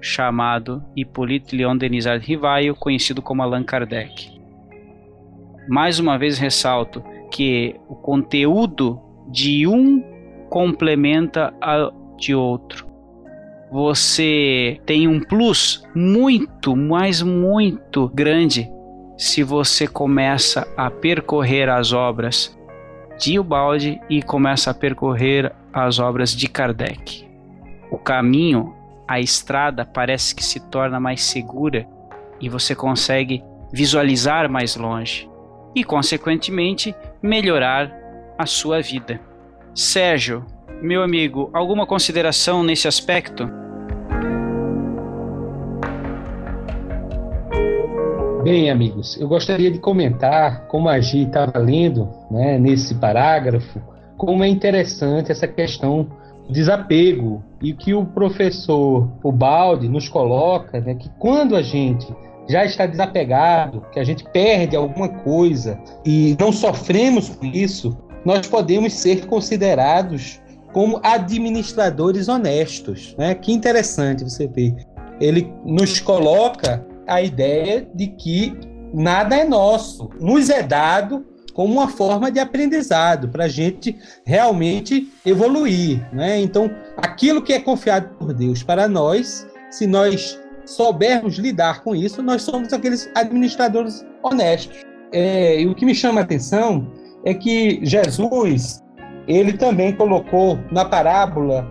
[0.00, 4.40] chamado Hippolyte Léon Denisard Rivaio, conhecido como Allan Kardec.
[5.68, 9.00] Mais uma vez ressalto que o conteúdo
[9.30, 10.02] de um
[10.48, 12.88] complementa a de outro.
[13.70, 18.68] Você tem um plus muito, mas muito grande
[19.16, 22.58] se você começa a percorrer as obras
[23.18, 27.29] de Ubaldi e começa a percorrer as obras de Kardec
[27.90, 28.74] o caminho,
[29.06, 31.86] a estrada parece que se torna mais segura
[32.40, 35.28] e você consegue visualizar mais longe
[35.74, 37.92] e, consequentemente, melhorar
[38.38, 39.20] a sua vida.
[39.74, 40.44] Sérgio,
[40.80, 43.48] meu amigo, alguma consideração nesse aspecto?
[48.42, 53.80] Bem, amigos, eu gostaria de comentar como a Gi estava lendo né, nesse parágrafo,
[54.16, 56.08] como é interessante essa questão
[56.50, 62.06] desapego e que o professor o Balde nos coloca né, que quando a gente
[62.48, 68.46] já está desapegado, que a gente perde alguma coisa e não sofremos com isso, nós
[68.46, 70.40] podemos ser considerados
[70.72, 73.34] como administradores honestos, né?
[73.34, 74.74] Que interessante você ver.
[75.20, 78.56] Ele nos coloca a ideia de que
[78.92, 81.24] nada é nosso, nos é dado
[81.60, 86.40] como uma forma de aprendizado para a gente realmente evoluir, né?
[86.40, 92.22] Então, aquilo que é confiado por Deus para nós, se nós soubermos lidar com isso,
[92.22, 94.78] nós somos aqueles administradores honestos.
[95.12, 96.90] É, e o que me chama a atenção
[97.26, 98.82] é que Jesus,
[99.28, 101.68] ele também colocou na parábola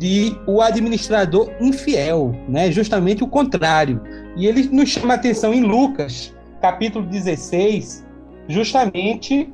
[0.00, 2.72] de o administrador infiel, né?
[2.72, 4.02] Justamente o contrário.
[4.36, 8.07] E ele nos chama a atenção em Lucas, capítulo 16,
[8.48, 9.52] justamente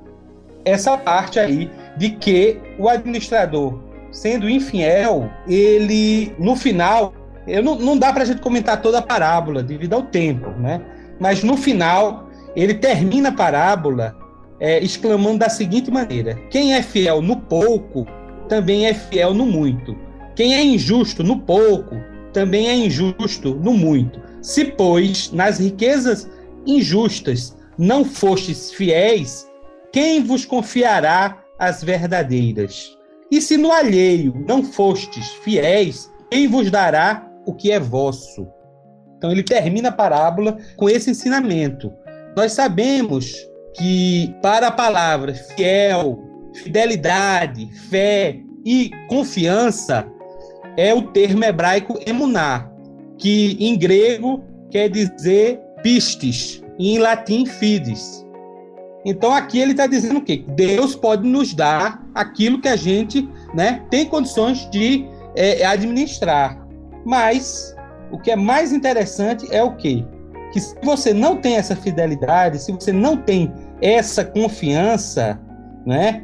[0.65, 3.79] essa parte aí de que o administrador,
[4.11, 7.13] sendo infiel, ele no final,
[7.47, 10.81] eu não, não dá para a gente comentar toda a parábola devido ao tempo, né?
[11.21, 14.17] Mas no final ele termina a parábola
[14.59, 18.07] é, exclamando da seguinte maneira: quem é fiel no pouco
[18.49, 19.97] também é fiel no muito.
[20.35, 21.97] Quem é injusto no pouco
[22.33, 24.21] também é injusto no muito.
[24.43, 26.29] Se, pois, nas riquezas
[26.67, 29.49] injustas não fostes fiéis,
[29.93, 32.97] quem vos confiará as verdadeiras?
[33.31, 38.47] E se no alheio não fostes fiéis, quem vos dará o que é vosso?
[39.17, 41.93] Então ele termina a parábola com esse ensinamento.
[42.37, 43.35] Nós sabemos
[43.77, 46.23] que para a palavra fiel,
[46.55, 50.07] fidelidade, fé e confiança
[50.77, 52.71] é o termo hebraico emuná,
[53.19, 58.25] que em grego quer dizer pistes, e em latim fides.
[59.05, 60.45] Então aqui ele está dizendo o quê?
[60.49, 65.05] Deus pode nos dar aquilo que a gente né, tem condições de
[65.37, 66.59] é, administrar.
[67.05, 67.75] Mas
[68.11, 70.05] o que é mais interessante é o quê?
[70.53, 73.53] Que se você não tem essa fidelidade, se você não tem
[73.83, 75.39] essa confiança,
[75.85, 76.23] né?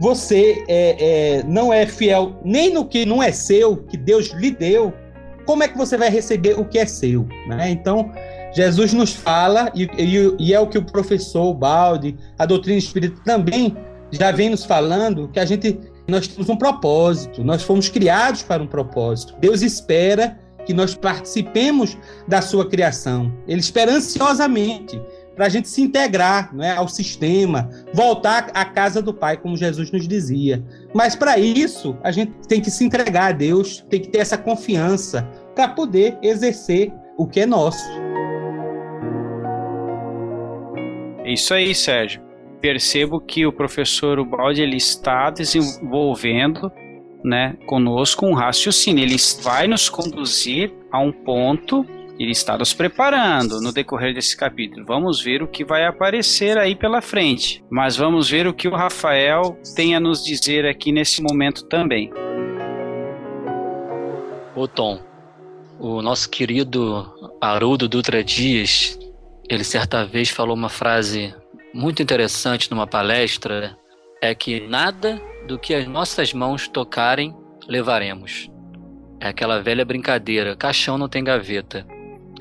[0.00, 0.96] Você é,
[1.38, 4.92] é, não é fiel nem no que não é seu, que Deus lhe deu.
[5.44, 7.26] Como é que você vai receber o que é seu?
[7.48, 7.70] Né?
[7.70, 8.12] Então,
[8.52, 13.20] Jesus nos fala, e, e, e, é o que o professor Balde, a doutrina espírita
[13.24, 13.76] também
[14.10, 15.78] já vem nos falando, que a gente,
[16.08, 19.34] nós temos um propósito, nós fomos criados para um propósito.
[19.38, 21.96] Deus espera que nós participemos
[22.26, 23.32] da sua criação.
[23.46, 25.00] Ele espera ansiosamente
[25.34, 29.92] para a gente se integrar né, ao sistema, voltar à casa do Pai, como Jesus
[29.92, 30.64] nos dizia.
[30.92, 34.36] Mas para isso, a gente tem que se entregar a Deus, tem que ter essa
[34.36, 35.22] confiança
[35.54, 37.88] para poder exercer o que é nosso.
[41.32, 42.22] Isso aí, Sérgio.
[42.60, 46.70] Percebo que o professor Ubaldi ele está desenvolvendo
[47.24, 49.04] né, conosco um raciocínio.
[49.04, 51.84] Ele vai nos conduzir a um ponto,
[52.18, 54.84] ele está nos preparando no decorrer desse capítulo.
[54.86, 57.64] Vamos ver o que vai aparecer aí pela frente.
[57.70, 62.10] Mas vamos ver o que o Rafael tem a nos dizer aqui nesse momento também.
[64.56, 65.00] Ô Tom,
[65.78, 67.06] o nosso querido
[67.40, 68.98] Haroldo Dutra Dias
[69.48, 71.34] ele certa vez falou uma frase
[71.72, 73.76] muito interessante numa palestra,
[74.20, 77.34] é que nada do que as nossas mãos tocarem
[77.66, 78.50] levaremos.
[79.20, 81.86] É aquela velha brincadeira, caixão não tem gaveta.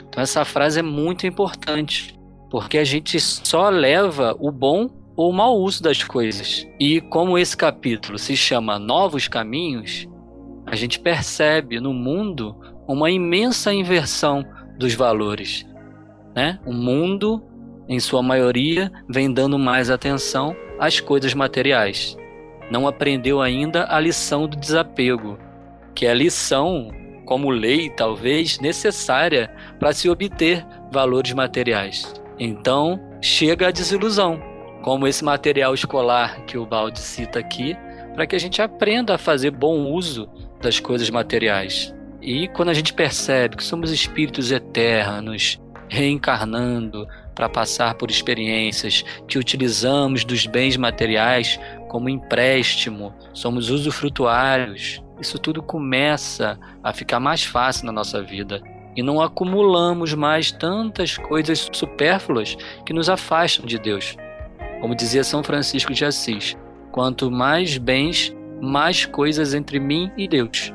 [0.07, 5.33] Então essa frase é muito importante, porque a gente só leva o bom ou o
[5.33, 6.67] mau uso das coisas.
[6.79, 10.07] E como esse capítulo se chama Novos Caminhos,
[10.65, 12.55] a gente percebe no mundo
[12.85, 14.45] uma imensa inversão
[14.77, 15.65] dos valores
[16.37, 16.59] né?
[16.67, 17.41] O mundo,
[17.89, 22.15] em sua maioria, vem dando mais atenção às coisas materiais.
[22.69, 25.39] Não aprendeu ainda a lição do desapego,
[25.95, 26.91] que é a lição,
[27.25, 32.13] como lei, talvez, necessária para se obter valores materiais.
[32.37, 34.39] Então, chega a desilusão,
[34.83, 37.75] como esse material escolar que o Balde cita aqui,
[38.13, 40.29] para que a gente aprenda a fazer bom uso
[40.61, 41.95] das coisas materiais.
[42.21, 45.59] E quando a gente percebe que somos espíritos eternos,
[45.89, 55.01] reencarnando para passar por experiências, que utilizamos dos bens materiais como empréstimo, somos usufrutuários.
[55.19, 58.61] Isso tudo começa a ficar mais fácil na nossa vida
[58.95, 64.17] e não acumulamos mais tantas coisas supérfluas que nos afastam de Deus.
[64.81, 66.57] Como dizia São Francisco de Assis,
[66.91, 70.73] quanto mais bens, mais coisas entre mim e Deus.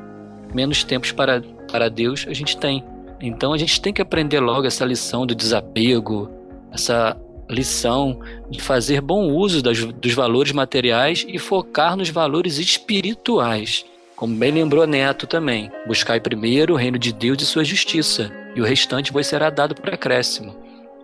[0.55, 2.85] Menos tempos para, para Deus a gente tem.
[3.23, 6.29] Então a gente tem que aprender logo essa lição do desapego,
[6.73, 7.17] essa
[7.49, 8.19] lição
[8.51, 13.85] de fazer bom uso das, dos valores materiais e focar nos valores espirituais.
[14.17, 18.61] Como bem lembrou Neto também, buscai primeiro o reino de Deus e sua justiça, e
[18.61, 20.55] o restante vos será dado por acréscimo.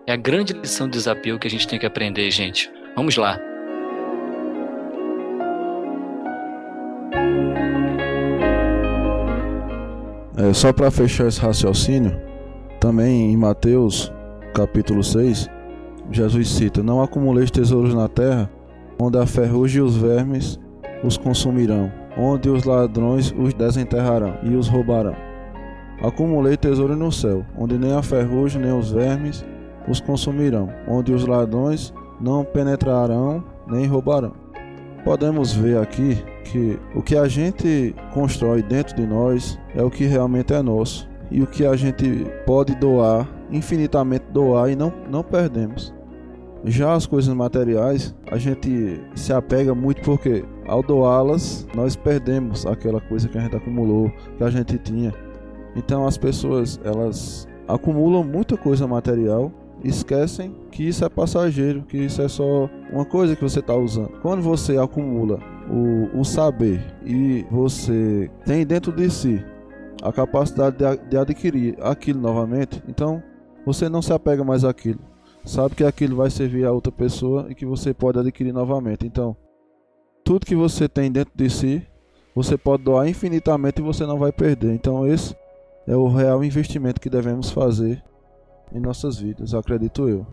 [0.05, 2.69] É a grande lição do desapego que a gente tem que aprender, gente.
[2.95, 3.39] Vamos lá.
[10.39, 12.17] É, só para fechar esse raciocínio,
[12.79, 14.09] também em Mateus
[14.53, 15.49] capítulo 6,
[16.09, 18.49] Jesus cita: Não acumuleis tesouros na terra,
[18.97, 20.57] onde a ferrugem e os vermes
[21.03, 25.13] os consumirão, onde os ladrões os desenterrarão e os roubarão.
[26.01, 29.45] Acumulei tesouro no céu, onde nem a ferrugem nem os vermes
[29.89, 34.31] os consumirão, onde os ladrões não penetrarão nem roubarão.
[35.03, 40.05] Podemos ver aqui que o que a gente constrói dentro de nós é o que
[40.05, 41.07] realmente é nosso.
[41.31, 45.93] E o que a gente pode doar, infinitamente doar e não, não perdemos.
[46.65, 52.99] Já as coisas materiais, a gente se apega muito porque ao doá-las, nós perdemos aquela
[52.99, 55.13] coisa que a gente acumulou, que a gente tinha.
[55.75, 59.51] Então as pessoas, elas acumulam muita coisa material
[59.83, 64.19] esquecem que isso é passageiro, que isso é só uma coisa que você está usando.
[64.21, 65.39] Quando você acumula
[65.69, 69.43] o, o, saber e você tem dentro de si
[70.01, 73.21] a capacidade de, de adquirir aquilo novamente, então
[73.65, 74.99] você não se apega mais àquilo
[75.45, 79.05] sabe que aquilo vai servir a outra pessoa e que você pode adquirir novamente.
[79.05, 79.35] Então,
[80.23, 81.85] tudo que você tem dentro de si,
[82.35, 84.73] você pode doar infinitamente e você não vai perder.
[84.73, 85.35] Então, esse
[85.87, 88.03] é o real investimento que devemos fazer
[88.71, 90.25] em nossas vidas, acredito eu.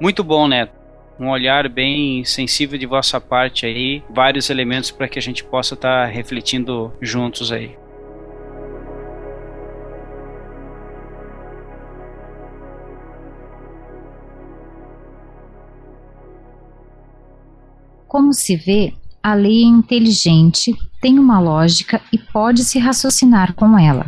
[0.00, 0.72] Muito bom, Neto.
[1.18, 5.74] Um olhar bem sensível de vossa parte aí, vários elementos para que a gente possa
[5.74, 7.76] estar tá refletindo juntos aí.
[18.08, 23.78] Como se vê, a lei é inteligente, tem uma lógica e pode se raciocinar com
[23.78, 24.06] ela.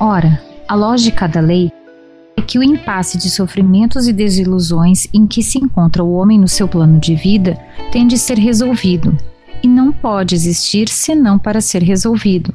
[0.00, 1.70] Ora, a lógica da lei
[2.44, 6.68] que o impasse de sofrimentos e desilusões em que se encontra o homem no seu
[6.68, 7.58] plano de vida
[7.90, 9.16] tem de ser resolvido,
[9.62, 12.54] e não pode existir senão para ser resolvido.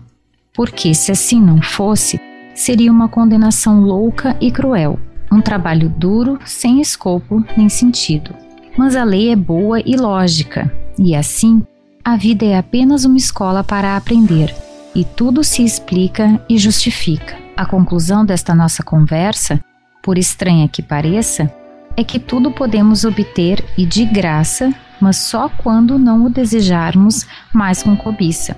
[0.53, 2.19] Porque, se assim não fosse,
[2.53, 4.99] seria uma condenação louca e cruel,
[5.31, 8.33] um trabalho duro, sem escopo nem sentido
[8.79, 11.61] mas a lei é boa e lógica, e assim,
[12.01, 14.55] a vida é apenas uma escola para aprender,
[14.95, 17.37] e tudo se explica e justifica.
[17.57, 19.59] A conclusão desta nossa conversa,
[20.01, 21.53] por estranha que pareça,
[21.95, 27.83] é que tudo podemos obter e de graça, mas só quando não o desejarmos mais
[27.83, 28.57] com cobiça,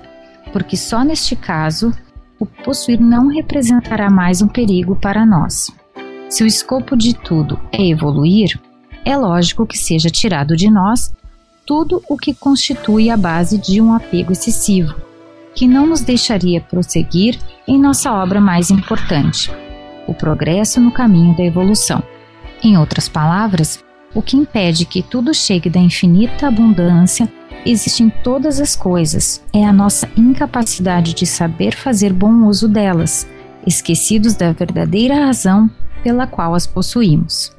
[0.52, 1.92] porque só neste caso
[2.38, 5.70] o possuir não representará mais um perigo para nós.
[6.28, 8.60] Se o escopo de tudo é evoluir,
[9.04, 11.12] é lógico que seja tirado de nós
[11.66, 14.94] tudo o que constitui a base de um apego excessivo,
[15.54, 19.50] que não nos deixaria prosseguir em nossa obra mais importante,
[20.06, 22.02] o progresso no caminho da evolução.
[22.62, 23.82] Em outras palavras,
[24.14, 27.28] o que impede que tudo chegue da infinita abundância
[27.64, 33.26] existe em todas as coisas, é a nossa incapacidade de saber fazer bom uso delas,
[33.66, 35.70] esquecidos da verdadeira razão
[36.02, 37.52] pela qual as possuímos.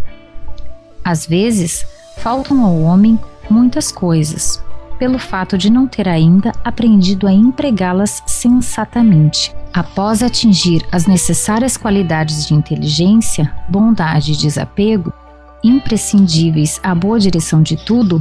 [1.04, 1.86] Às vezes,
[2.18, 3.20] faltam ao homem
[3.50, 4.64] muitas coisas,
[4.98, 9.54] pelo fato de não ter ainda aprendido a empregá-las sensatamente.
[9.74, 15.12] Após atingir as necessárias qualidades de inteligência, bondade e desapego,
[15.64, 18.20] imprescindíveis à boa direção de tudo,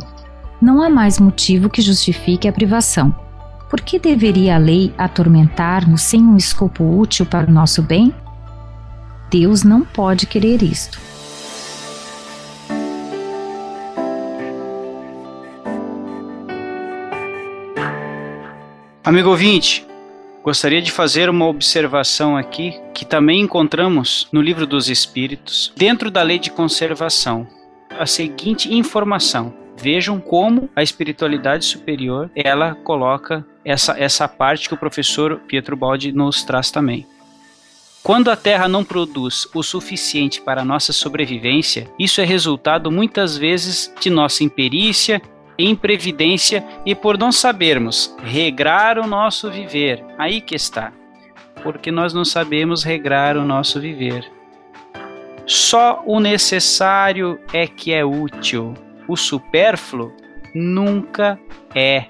[0.61, 3.15] não há mais motivo que justifique a privação.
[3.69, 8.15] Por que deveria a lei atormentar-nos sem um escopo útil para o nosso bem?
[9.31, 11.12] Deus não pode querer isto.
[19.05, 19.85] Amigo ouvinte,
[20.45, 26.23] gostaria de fazer uma observação aqui que também encontramos no Livro dos Espíritos, dentro da
[26.23, 27.45] lei de conservação.
[27.99, 34.79] A seguinte informação: vejam como a espiritualidade superior ela coloca essa, essa parte que o
[34.79, 37.05] professor Pietro Baldi nos traz também.
[38.05, 43.93] Quando a Terra não produz o suficiente para nossa sobrevivência, isso é resultado muitas vezes
[44.01, 45.21] de nossa imperícia
[45.59, 50.05] imprevidência e por não sabermos regrar o nosso viver.
[50.19, 50.93] Aí que está.
[51.63, 54.31] Porque nós não sabemos regrar o nosso viver.
[55.47, 58.75] Só o necessário é que é útil.
[59.07, 60.13] O supérfluo
[60.55, 61.39] nunca
[61.75, 62.07] é.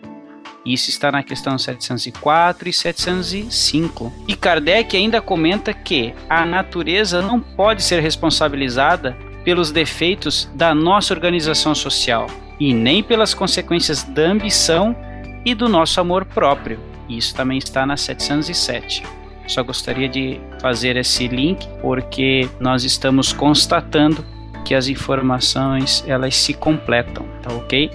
[0.65, 4.13] Isso está na questão 704 e 705.
[4.29, 11.13] E Kardec ainda comenta que a natureza não pode ser responsabilizada pelos defeitos da nossa
[11.13, 12.29] organização social
[12.63, 14.95] e nem pelas consequências da ambição
[15.45, 16.79] e do nosso amor próprio.
[17.09, 19.03] Isso também está na 707.
[19.49, 24.25] Só gostaria de fazer esse link porque nós estamos constatando
[24.65, 27.91] que as informações elas se completam, tá ok?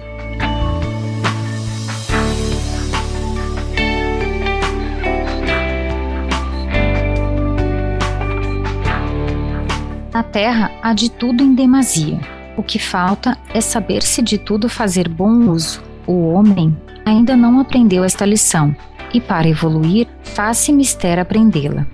[10.12, 15.08] Na Terra há de tudo em demasia o que falta é saber-se de tudo fazer
[15.08, 15.80] bom uso.
[16.04, 18.74] O homem ainda não aprendeu esta lição
[19.14, 21.86] e, para evoluir, faz-se mister aprendê-la.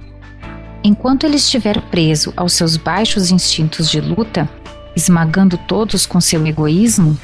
[0.82, 4.48] Enquanto ele estiver preso aos seus baixos instintos de luta,
[4.96, 7.18] esmagando todos com seu egoísmo,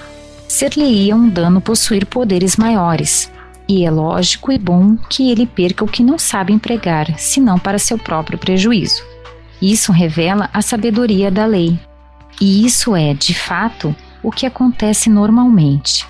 [0.46, 3.32] ser-lhe-ia um dano possuir poderes maiores,
[3.66, 7.78] e é lógico e bom que ele perca o que não sabe empregar, senão para
[7.78, 9.02] seu próprio prejuízo.
[9.62, 11.78] Isso revela a sabedoria da lei.
[12.40, 16.06] E isso é, de fato, o que acontece normalmente.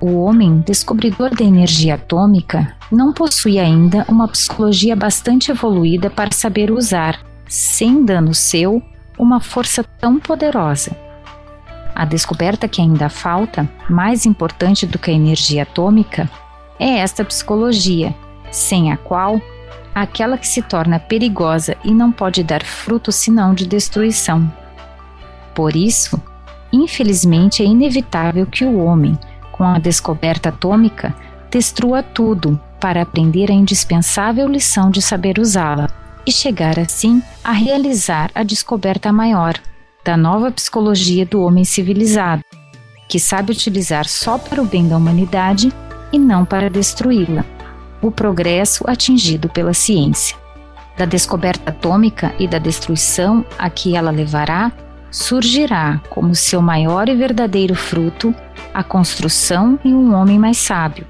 [0.00, 6.70] O homem, descobridor da energia atômica, não possui ainda uma psicologia bastante evoluída para saber
[6.70, 8.82] usar, sem dano seu,
[9.18, 10.96] uma força tão poderosa.
[11.94, 16.28] A descoberta que ainda falta, mais importante do que a energia atômica,
[16.78, 18.14] é esta psicologia,
[18.50, 19.40] sem a qual
[19.94, 24.50] aquela que se torna perigosa e não pode dar fruto senão de destruição.
[25.54, 26.20] Por isso,
[26.72, 29.18] infelizmente é inevitável que o homem,
[29.50, 31.14] com a descoberta atômica,
[31.50, 35.88] destrua tudo para aprender a indispensável lição de saber usá-la
[36.26, 39.54] e chegar assim a realizar a descoberta maior
[40.04, 42.42] da nova psicologia do homem civilizado,
[43.08, 45.72] que sabe utilizar só para o bem da humanidade
[46.12, 47.44] e não para destruí-la.
[48.00, 50.36] O progresso atingido pela ciência.
[50.96, 54.72] Da descoberta atômica e da destruição a que ela levará,
[55.12, 58.34] surgirá como seu maior e verdadeiro fruto
[58.72, 61.06] a construção e um homem mais sábio.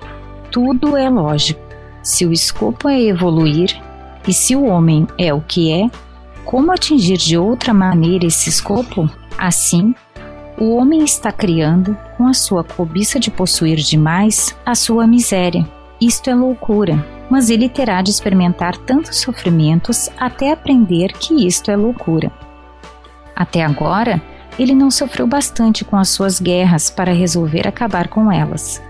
[0.50, 1.62] Tudo é lógico.
[2.02, 3.80] Se o escopo é evoluir,
[4.26, 5.88] e se o homem é o que é,
[6.44, 9.08] como atingir de outra maneira esse escopo?
[9.38, 9.94] Assim,
[10.58, 15.66] o homem está criando, com a sua cobiça de possuir demais, a sua miséria.
[16.00, 21.76] Isto é loucura, mas ele terá de experimentar tantos sofrimentos até aprender que isto é
[21.76, 22.30] loucura.
[23.42, 24.22] Até agora,
[24.56, 28.80] ele não sofreu bastante com as suas guerras para resolver acabar com elas.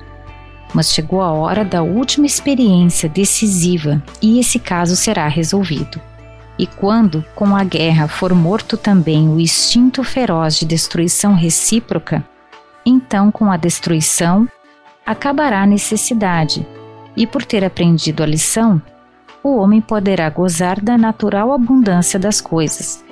[0.74, 5.98] Mas chegou a hora da última experiência decisiva e esse caso será resolvido.
[6.59, 12.22] E quando, com a guerra, for morto também o instinto feroz de destruição recíproca,
[12.84, 14.46] então com a destruição
[15.07, 16.66] acabará a necessidade,
[17.16, 18.82] e por ter aprendido a lição,
[19.42, 23.03] o homem poderá gozar da natural abundância das coisas,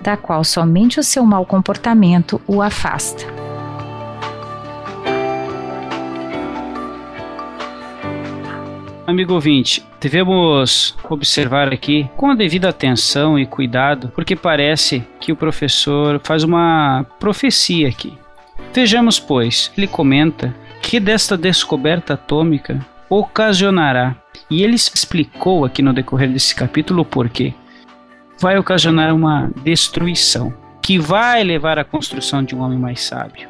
[0.00, 3.24] da qual somente o seu mau comportamento o afasta.
[9.06, 15.36] Amigo ouvinte, devemos observar aqui com a devida atenção e cuidado, porque parece que o
[15.36, 18.16] professor faz uma profecia aqui.
[18.72, 24.14] Vejamos, pois, ele comenta que desta descoberta atômica ocasionará,
[24.48, 27.52] e ele explicou aqui no decorrer desse capítulo o porquê.
[28.40, 33.48] Vai ocasionar uma destruição que vai levar à construção de um homem mais sábio.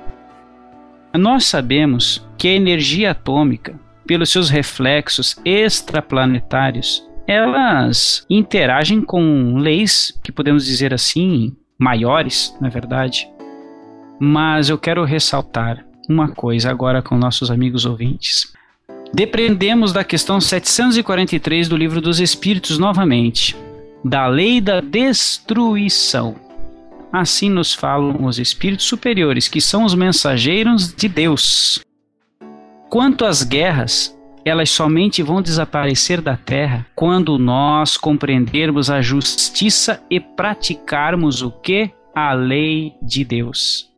[1.14, 10.32] Nós sabemos que a energia atômica pelos seus reflexos extraplanetários, elas interagem com leis que
[10.32, 13.30] podemos dizer assim, maiores, na verdade.
[14.18, 18.53] Mas eu quero ressaltar uma coisa agora com nossos amigos ouvintes.
[19.14, 23.57] Dependemos da questão 743 do Livro dos Espíritos novamente,
[24.05, 26.36] da lei da destruição.
[27.12, 31.80] Assim nos falam os espíritos superiores, que são os mensageiros de Deus.
[32.88, 40.18] Quanto às guerras, elas somente vão desaparecer da terra quando nós compreendermos a justiça e
[40.18, 41.90] praticarmos o que?
[42.14, 43.88] A lei de Deus.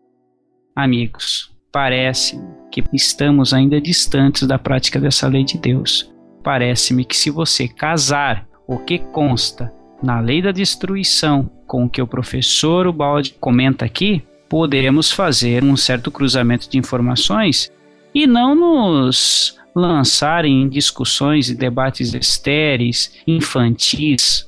[0.75, 2.39] Amigos, parece
[2.71, 6.11] que estamos ainda distantes da prática dessa lei de Deus.
[6.43, 9.73] Parece-me que se você casar o que consta
[10.03, 15.77] na lei da destruição com o que o professor Ubaldi comenta aqui, poderemos fazer um
[15.77, 17.73] certo cruzamento de informações
[18.15, 24.47] e não nos lançarem em discussões e debates estéreis, infantis,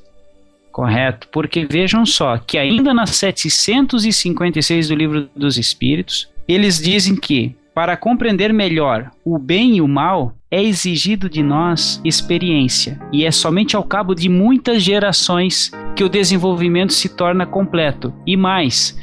[0.71, 1.27] correto?
[1.29, 7.97] Porque vejam só que ainda na 756 do Livro dos Espíritos, eles dizem que para
[7.97, 13.75] compreender melhor o bem e o mal, é exigido de nós experiência, e é somente
[13.75, 18.13] ao cabo de muitas gerações que o desenvolvimento se torna completo.
[18.25, 18.97] E mais,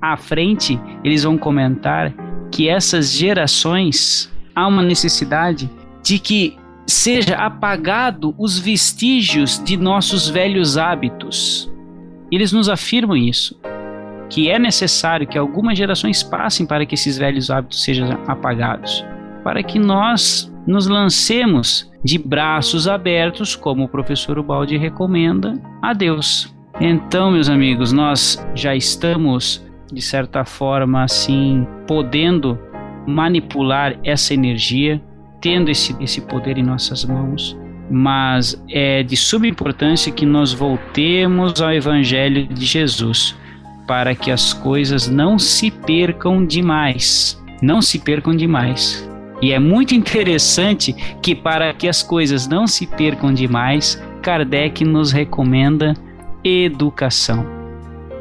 [0.00, 2.14] à frente, eles vão comentar
[2.52, 5.68] que essas gerações há uma necessidade
[6.04, 11.68] de que seja apagado os vestígios de nossos velhos hábitos.
[12.30, 13.60] Eles nos afirmam isso,
[14.30, 19.04] que é necessário que algumas gerações passem para que esses velhos hábitos sejam apagados,
[19.42, 26.54] para que nós nos lancemos de braços abertos, como o professor Ubaldi recomenda, a Deus.
[26.80, 32.58] Então, meus amigos, nós já estamos de certa forma assim, podendo
[33.06, 35.02] manipular essa energia,
[35.40, 37.56] tendo esse, esse poder em nossas mãos.
[37.90, 43.36] Mas é de suma importância que nós voltemos ao Evangelho de Jesus
[43.86, 47.38] para que as coisas não se percam demais.
[47.60, 49.06] Não se percam demais.
[49.42, 55.10] E é muito interessante que, para que as coisas não se percam demais, Kardec nos
[55.10, 55.94] recomenda
[56.44, 57.44] educação.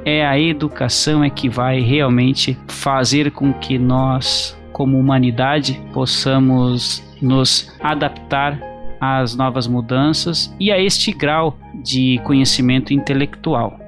[0.03, 7.71] É a educação é que vai realmente fazer com que nós, como humanidade, possamos nos
[7.79, 8.59] adaptar
[8.99, 13.79] às novas mudanças e a este grau de conhecimento intelectual.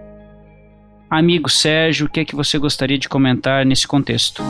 [1.09, 4.43] Amigo Sérgio, o que é que você gostaria de comentar nesse contexto?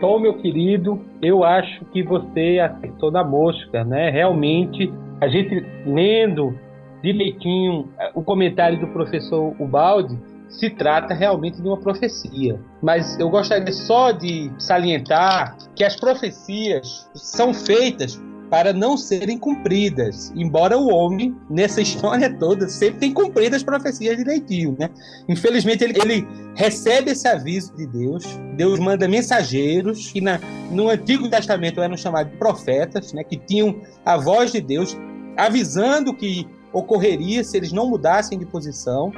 [0.00, 4.10] Tom, meu querido, eu acho que você acertou na mosca, né?
[4.10, 6.58] Realmente, a gente lendo
[7.02, 10.18] direitinho o comentário do professor Ubaldi,
[10.48, 12.60] se trata realmente de uma profecia.
[12.82, 18.20] Mas eu gostaria só de salientar que as profecias são feitas
[18.50, 20.32] para não serem cumpridas.
[20.34, 24.90] Embora o homem, nessa história toda, sempre tem cumprido as profecias direitinho, né?
[25.28, 28.24] Infelizmente, ele, ele recebe esse aviso de Deus,
[28.56, 30.40] Deus manda mensageiros, que na,
[30.70, 33.22] no Antigo Testamento eram chamados de profetas, né?
[33.24, 34.96] Que tinham a voz de Deus
[35.36, 39.12] avisando que ocorreria se eles não mudassem de posição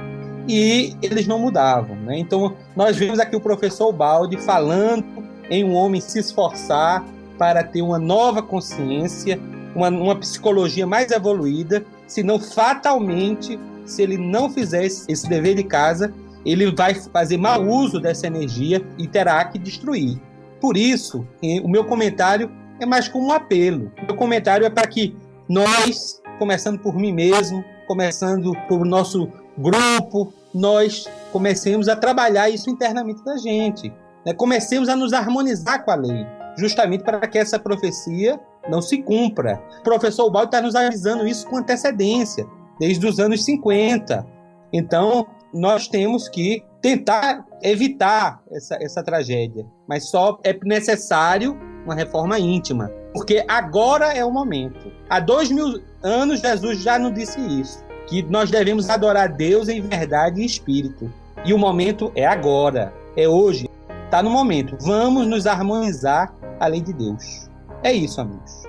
[0.47, 2.17] e eles não mudavam, né?
[2.17, 5.05] Então, nós vemos aqui o professor Balde falando
[5.49, 7.05] em um homem se esforçar
[7.39, 9.39] para ter uma nova consciência,
[9.73, 15.63] uma, uma psicologia mais evoluída, senão fatalmente, se ele não fizer esse, esse dever de
[15.63, 16.13] casa,
[16.45, 20.19] ele vai fazer mau uso dessa energia e terá que destruir.
[20.59, 21.25] Por isso,
[21.63, 23.91] o meu comentário é mais como um apelo.
[24.01, 25.15] O meu comentário é para que
[25.47, 33.23] nós, começando por mim mesmo, começando por nosso grupo, nós comecemos a trabalhar isso internamente
[33.23, 33.93] da gente.
[34.25, 34.33] Né?
[34.33, 36.25] Comecemos a nos harmonizar com a lei
[36.59, 38.39] justamente para que essa profecia
[38.69, 39.61] não se cumpra.
[39.79, 42.45] O professor Baldo está nos avisando isso com antecedência,
[42.79, 44.25] desde os anos 50.
[44.71, 52.37] Então, nós temos que tentar evitar essa, essa tragédia, mas só é necessário uma reforma
[52.39, 54.91] íntima, porque agora é o momento.
[55.09, 59.81] Há dois mil anos, Jesus já nos disse isso, que nós devemos adorar Deus em
[59.81, 61.11] verdade e espírito.
[61.45, 63.69] E o momento é agora, é hoje,
[64.05, 64.75] está no momento.
[64.81, 67.49] Vamos nos harmonizar a lei de Deus.
[67.83, 68.63] É isso, amigos.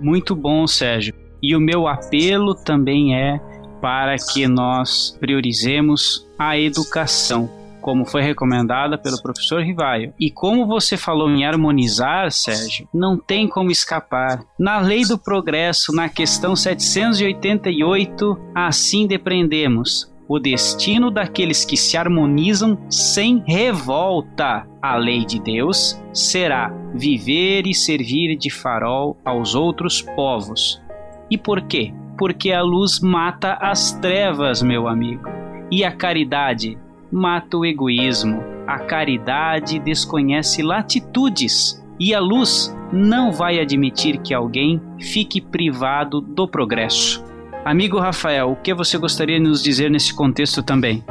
[0.00, 1.14] Muito bom, Sérgio.
[1.42, 3.40] E o meu apelo também é
[3.80, 7.48] para que nós priorizemos a educação,
[7.80, 10.12] como foi recomendada pelo professor Rivaio.
[10.18, 14.44] E como você falou em harmonizar, Sérgio, não tem como escapar.
[14.58, 22.78] Na lei do progresso, na questão 788, assim depreendemos o destino daqueles que se harmonizam
[22.90, 24.67] sem revolta.
[24.80, 30.80] A lei de Deus será viver e servir de farol aos outros povos.
[31.30, 31.92] E por quê?
[32.16, 35.28] Porque a luz mata as trevas, meu amigo,
[35.70, 36.78] e a caridade
[37.10, 38.42] mata o egoísmo.
[38.66, 46.46] A caridade desconhece latitudes e a luz não vai admitir que alguém fique privado do
[46.46, 47.24] progresso.
[47.64, 51.02] Amigo Rafael, o que você gostaria de nos dizer nesse contexto também?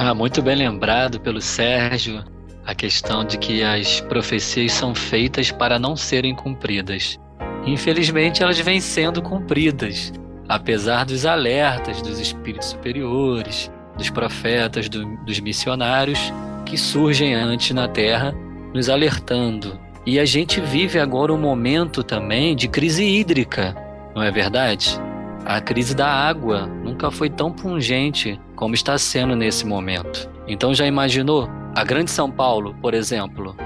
[0.00, 2.24] Ah, muito bem lembrado pelo Sérgio
[2.64, 7.18] a questão de que as profecias são feitas para não serem cumpridas.
[7.66, 10.12] Infelizmente, elas vêm sendo cumpridas,
[10.48, 16.32] apesar dos alertas dos espíritos superiores, dos profetas, do, dos missionários
[16.64, 18.32] que surgem antes na Terra,
[18.72, 19.80] nos alertando.
[20.06, 23.74] E a gente vive agora um momento também de crise hídrica,
[24.14, 25.07] não é verdade?
[25.48, 30.28] A crise da água nunca foi tão pungente como está sendo nesse momento.
[30.46, 31.48] Então já imaginou?
[31.74, 33.56] A Grande São Paulo, por exemplo,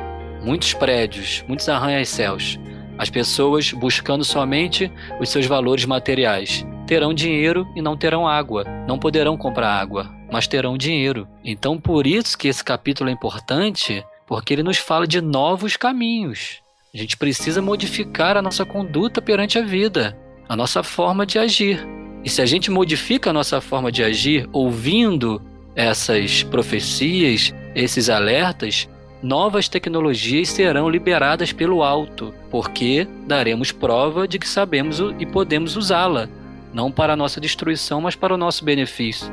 [0.45, 2.57] muitos prédios, muitos arranha-céus,
[2.97, 6.65] as pessoas buscando somente os seus valores materiais.
[6.87, 8.63] Terão dinheiro e não terão água.
[8.87, 11.27] Não poderão comprar água, mas terão dinheiro.
[11.45, 16.61] Então, por isso que esse capítulo é importante, porque ele nos fala de novos caminhos.
[16.95, 21.87] A gente precisa modificar a nossa conduta perante a vida a nossa forma de agir.
[22.25, 25.43] E se a gente modifica a nossa forma de agir ouvindo
[25.75, 28.89] essas profecias, esses alertas,
[29.23, 36.29] novas tecnologias serão liberadas pelo alto, porque daremos prova de que sabemos e podemos usá-la,
[36.73, 39.31] não para a nossa destruição, mas para o nosso benefício.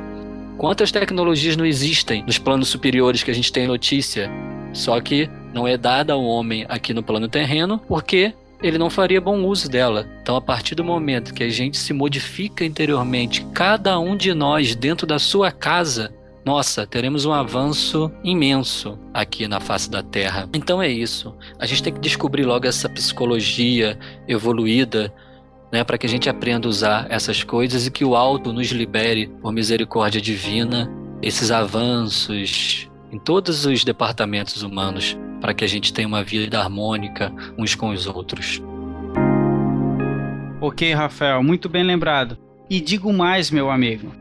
[0.56, 4.30] Quantas tecnologias não existem nos planos superiores que a gente tem notícia,
[4.72, 9.20] só que não é dada ao homem aqui no plano terreno, porque ele não faria
[9.20, 10.06] bom uso dela.
[10.22, 14.74] Então, a partir do momento que a gente se modifica interiormente, cada um de nós
[14.74, 16.12] dentro da sua casa,
[16.44, 20.48] nossa, teremos um avanço imenso aqui na face da Terra.
[20.54, 21.34] Então é isso.
[21.58, 25.12] A gente tem que descobrir logo essa psicologia evoluída
[25.70, 28.68] né, para que a gente aprenda a usar essas coisas e que o alto nos
[28.68, 30.90] libere por misericórdia divina
[31.22, 37.32] esses avanços em todos os departamentos humanos para que a gente tenha uma vida harmônica
[37.58, 38.62] uns com os outros.
[40.60, 42.36] Ok, Rafael, muito bem lembrado.
[42.68, 44.12] E digo mais, meu amigo,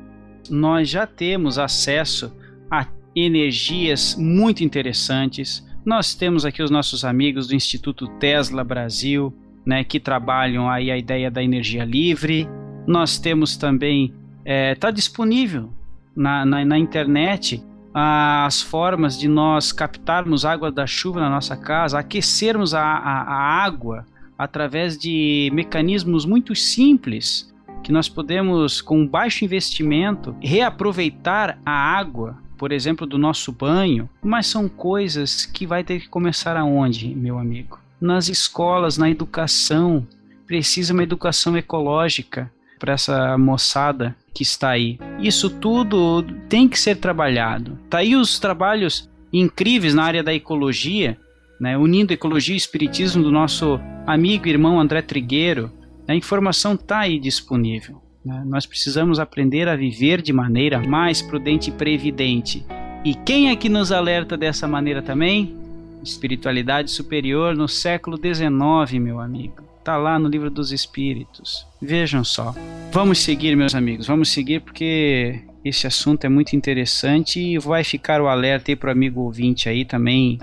[0.49, 2.33] nós já temos acesso
[2.71, 5.65] a energias muito interessantes.
[5.85, 9.33] Nós temos aqui os nossos amigos do Instituto Tesla Brasil,
[9.65, 12.47] né, que trabalham aí a ideia da energia livre.
[12.87, 15.69] Nós temos também, está é, tá disponível
[16.15, 17.61] na, na, na internet
[17.93, 23.63] as formas de nós captarmos água da chuva na nossa casa, aquecermos a, a, a
[23.63, 24.05] água
[24.37, 32.71] através de mecanismos muito simples que nós podemos, com baixo investimento, reaproveitar a água, por
[32.71, 37.79] exemplo, do nosso banho, mas são coisas que vai ter que começar aonde, meu amigo?
[37.99, 40.05] Nas escolas, na educação.
[40.45, 44.97] Precisa uma educação ecológica para essa moçada que está aí.
[45.19, 47.77] Isso tudo tem que ser trabalhado.
[47.89, 51.17] Tá aí os trabalhos incríveis na área da ecologia,
[51.59, 55.71] né, unindo ecologia e espiritismo do nosso amigo e irmão André Trigueiro.
[56.07, 58.01] A informação está aí disponível.
[58.23, 58.43] Né?
[58.45, 62.65] Nós precisamos aprender a viver de maneira mais prudente e previdente.
[63.03, 65.55] E quem é que nos alerta dessa maneira também?
[66.03, 69.68] Espiritualidade superior no século XIX, meu amigo.
[69.79, 71.65] Está lá no livro dos Espíritos.
[71.81, 72.53] Vejam só.
[72.91, 74.05] Vamos seguir, meus amigos.
[74.05, 78.89] Vamos seguir porque esse assunto é muito interessante e vai ficar o alerta aí para
[78.89, 80.37] o amigo ouvinte aí também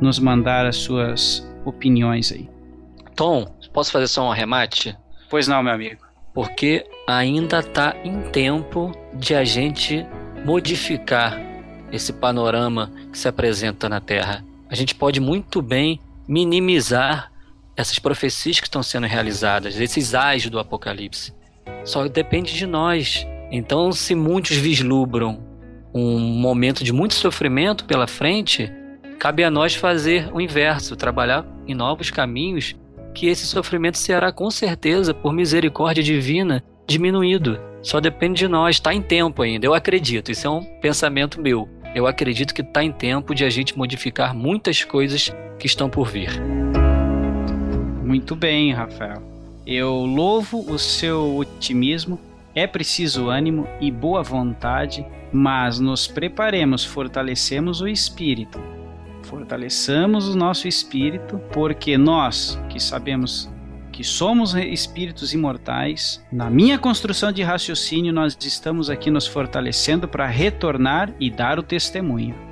[0.00, 2.48] nos mandar as suas opiniões aí.
[3.16, 4.96] Tom, posso fazer só um arremate?
[5.30, 6.02] Pois não, meu amigo.
[6.34, 10.06] Porque ainda está em tempo de a gente
[10.44, 11.40] modificar
[11.90, 14.44] esse panorama que se apresenta na Terra.
[14.68, 17.31] A gente pode muito bem minimizar
[17.76, 21.32] essas profecias que estão sendo realizadas, esses ais do Apocalipse.
[21.84, 23.26] Só depende de nós.
[23.50, 25.42] Então, se muitos vislumbram
[25.94, 28.70] um momento de muito sofrimento pela frente,
[29.18, 32.74] cabe a nós fazer o inverso, trabalhar em novos caminhos,
[33.14, 37.60] que esse sofrimento será com certeza, por misericórdia divina, diminuído.
[37.82, 41.68] Só depende de nós, está em tempo ainda, eu acredito, isso é um pensamento meu.
[41.94, 46.08] Eu acredito que está em tempo de a gente modificar muitas coisas que estão por
[46.08, 46.30] vir.
[48.02, 49.22] Muito bem, Rafael.
[49.64, 52.18] Eu louvo o seu otimismo.
[52.54, 58.60] É preciso ânimo e boa vontade, mas nos preparemos, fortalecemos o espírito.
[59.22, 63.48] Fortaleçamos o nosso espírito, porque nós que sabemos
[63.92, 70.26] que somos espíritos imortais, na minha construção de raciocínio, nós estamos aqui nos fortalecendo para
[70.26, 72.51] retornar e dar o testemunho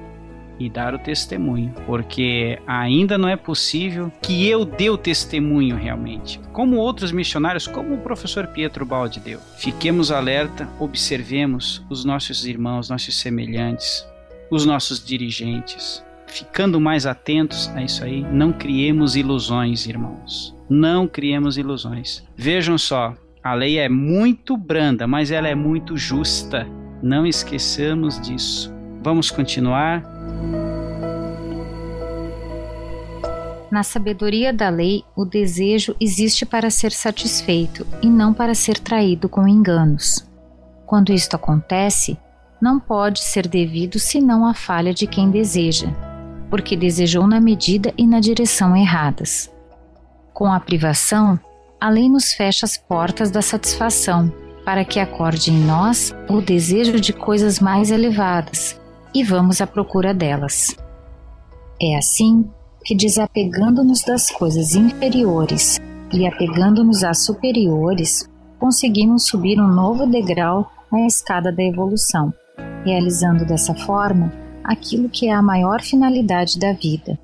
[0.61, 6.39] e dar o testemunho, porque ainda não é possível que eu dê o testemunho realmente,
[6.53, 9.41] como outros missionários, como o professor Pietro Baldi deu.
[9.57, 14.07] Fiquemos alerta, observemos os nossos irmãos, nossos semelhantes,
[14.51, 16.05] os nossos dirigentes.
[16.27, 20.55] Ficando mais atentos a isso aí, não criemos ilusões, irmãos.
[20.69, 22.23] Não criemos ilusões.
[22.37, 26.69] Vejam só, a lei é muito branda, mas ela é muito justa.
[27.03, 28.73] Não esqueçamos disso.
[29.03, 30.20] Vamos continuar.
[33.71, 39.29] Na sabedoria da lei, o desejo existe para ser satisfeito e não para ser traído
[39.29, 40.29] com enganos.
[40.85, 42.19] Quando isto acontece,
[42.61, 45.89] não pode ser devido senão à falha de quem deseja,
[46.51, 49.49] porque desejou na medida e na direção erradas.
[50.35, 51.39] Com a privação,
[51.81, 54.33] a lei nos fecha as portas da satisfação,
[54.65, 58.79] para que acorde em nós o desejo de coisas mais elevadas,
[59.15, 60.77] e vamos à procura delas.
[61.81, 62.51] É assim
[62.85, 65.79] que, desapegando-nos das coisas inferiores
[66.13, 68.29] e apegando-nos às superiores,
[68.59, 72.33] conseguimos subir um novo degrau na escada da evolução,
[72.85, 74.33] realizando dessa forma
[74.65, 77.19] aquilo que é a maior finalidade da vida,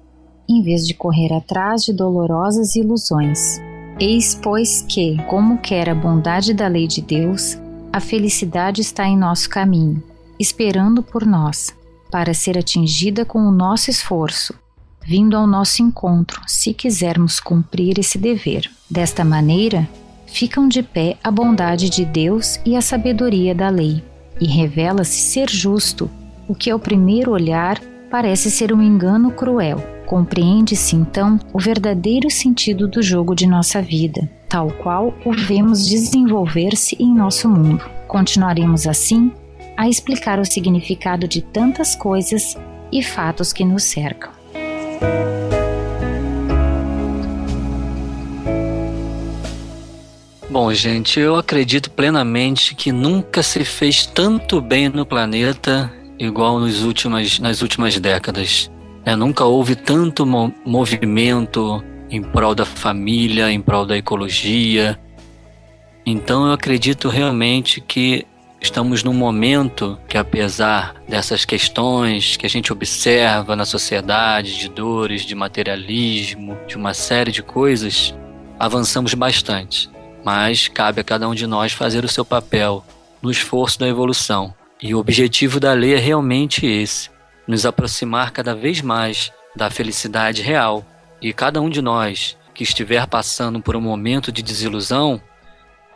[0.48, 3.60] em vez de correr atrás de dolorosas ilusões.
[3.98, 7.58] Eis, pois, que, como quer a bondade da lei de Deus,
[7.92, 10.02] a felicidade está em nosso caminho
[10.38, 11.74] esperando por nós,
[12.10, 14.54] para ser atingida com o nosso esforço,
[15.06, 18.68] vindo ao nosso encontro, se quisermos cumprir esse dever.
[18.90, 19.88] Desta maneira,
[20.26, 24.02] ficam de pé a bondade de Deus e a sabedoria da lei,
[24.40, 26.10] e revela-se ser justo,
[26.48, 27.80] o que ao primeiro olhar
[28.10, 29.78] parece ser um engano cruel.
[30.06, 36.96] Compreende-se então o verdadeiro sentido do jogo de nossa vida, tal qual o vemos desenvolver-se
[37.00, 37.84] em nosso mundo.
[38.08, 39.30] Continuaremos assim
[39.76, 42.56] a explicar o significado de tantas coisas
[42.90, 44.35] e fatos que nos cercam.
[50.48, 56.82] Bom, gente, eu acredito plenamente que nunca se fez tanto bem no planeta igual nos
[56.82, 58.70] últimas, nas últimas décadas.
[59.04, 64.98] É, nunca houve tanto mo movimento em prol da família, em prol da ecologia.
[66.04, 68.26] Então eu acredito realmente que
[68.60, 75.22] estamos num momento que, apesar dessas questões que a gente observa na sociedade, de dores,
[75.22, 78.14] de materialismo, de uma série de coisas,
[78.58, 79.90] avançamos bastante.
[80.24, 82.84] Mas cabe a cada um de nós fazer o seu papel
[83.22, 84.54] no esforço da evolução.
[84.82, 87.10] E o objetivo da lei é realmente esse:
[87.46, 90.84] nos aproximar cada vez mais da felicidade real.
[91.20, 95.20] E cada um de nós que estiver passando por um momento de desilusão,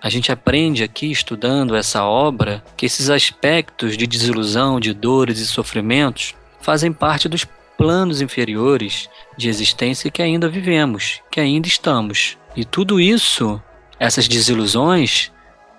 [0.02, 5.46] a gente aprende aqui, estudando essa obra, que esses aspectos de desilusão, de dores e
[5.46, 7.46] sofrimentos fazem parte dos
[7.76, 12.38] planos inferiores de existência que ainda vivemos, que ainda estamos.
[12.56, 13.60] E tudo isso,
[13.98, 15.30] essas desilusões,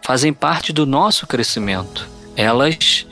[0.04, 2.08] fazem parte do nosso crescimento.
[2.36, 3.06] Elas,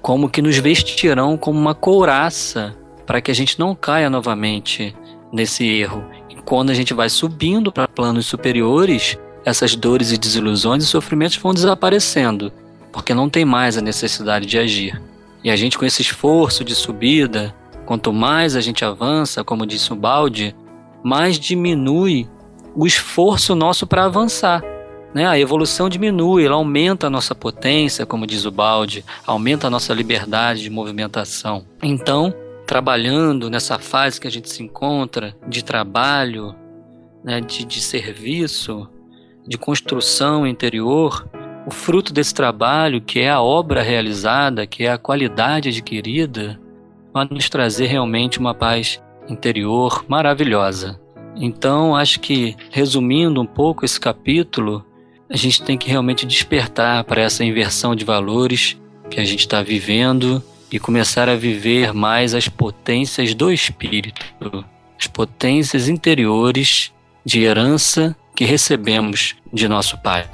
[0.00, 4.94] como que nos vestirão como uma couraça para que a gente não caia novamente
[5.32, 6.04] nesse erro.
[6.30, 11.36] E quando a gente vai subindo para planos superiores, essas dores e desilusões e sofrimentos
[11.36, 12.52] vão desaparecendo,
[12.92, 15.00] porque não tem mais a necessidade de agir.
[15.42, 19.92] E a gente, com esse esforço de subida, quanto mais a gente avança, como disse
[19.92, 20.56] o Balde,
[21.02, 22.26] mais diminui
[22.74, 24.64] o esforço nosso para avançar.
[25.12, 25.26] Né?
[25.26, 29.92] A evolução diminui, ela aumenta a nossa potência, como diz o Balde, aumenta a nossa
[29.92, 31.66] liberdade de movimentação.
[31.82, 32.34] Então,
[32.66, 36.54] trabalhando nessa fase que a gente se encontra de trabalho,
[37.22, 38.88] né, de, de serviço,
[39.46, 41.28] de construção interior,
[41.66, 46.60] o fruto desse trabalho, que é a obra realizada, que é a qualidade adquirida,
[47.12, 51.00] vai nos trazer realmente uma paz interior maravilhosa.
[51.36, 54.84] Então, acho que, resumindo um pouco esse capítulo,
[55.28, 58.80] a gente tem que realmente despertar para essa inversão de valores
[59.10, 64.24] que a gente está vivendo e começar a viver mais as potências do espírito,
[64.98, 66.92] as potências interiores
[67.24, 70.26] de herança que recebemos de nosso Pai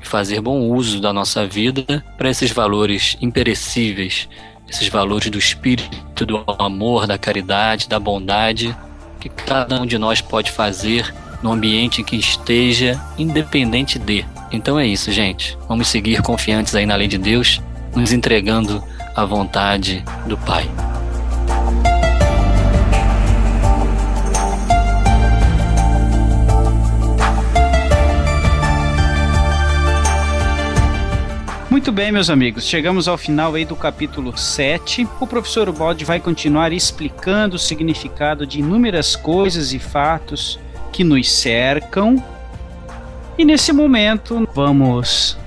[0.00, 4.28] e fazer bom uso da nossa vida para esses valores imperecíveis,
[4.68, 8.76] esses valores do espírito, do amor, da caridade, da bondade,
[9.18, 14.24] que cada um de nós pode fazer no ambiente em que esteja, independente de.
[14.52, 15.56] Então é isso, gente.
[15.68, 17.60] Vamos seguir confiantes aí na lei de Deus,
[17.94, 18.82] nos entregando
[19.16, 20.68] à vontade do Pai.
[31.80, 35.08] Muito bem, meus amigos, chegamos ao final aí do capítulo 7.
[35.18, 40.58] O professor Ubaldi vai continuar explicando o significado de inúmeras coisas e fatos
[40.92, 42.22] que nos cercam.
[43.38, 45.38] E nesse momento, vamos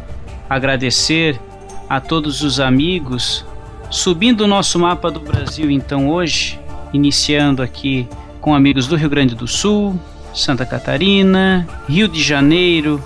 [0.50, 1.40] agradecer
[1.88, 3.46] a todos os amigos
[3.92, 6.60] subindo o nosso mapa do Brasil então hoje,
[6.92, 8.08] iniciando aqui
[8.42, 10.00] com amigos do Rio Grande do Sul,
[10.34, 13.00] Santa Catarina, Rio de Janeiro,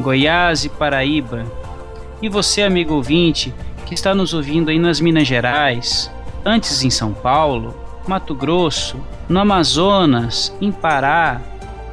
[0.00, 1.60] Goiás e Paraíba.
[2.22, 3.52] E você, amigo ouvinte,
[3.84, 6.08] que está nos ouvindo aí nas Minas Gerais,
[6.44, 7.74] antes em São Paulo,
[8.06, 8.96] Mato Grosso,
[9.28, 11.42] no Amazonas, em Pará,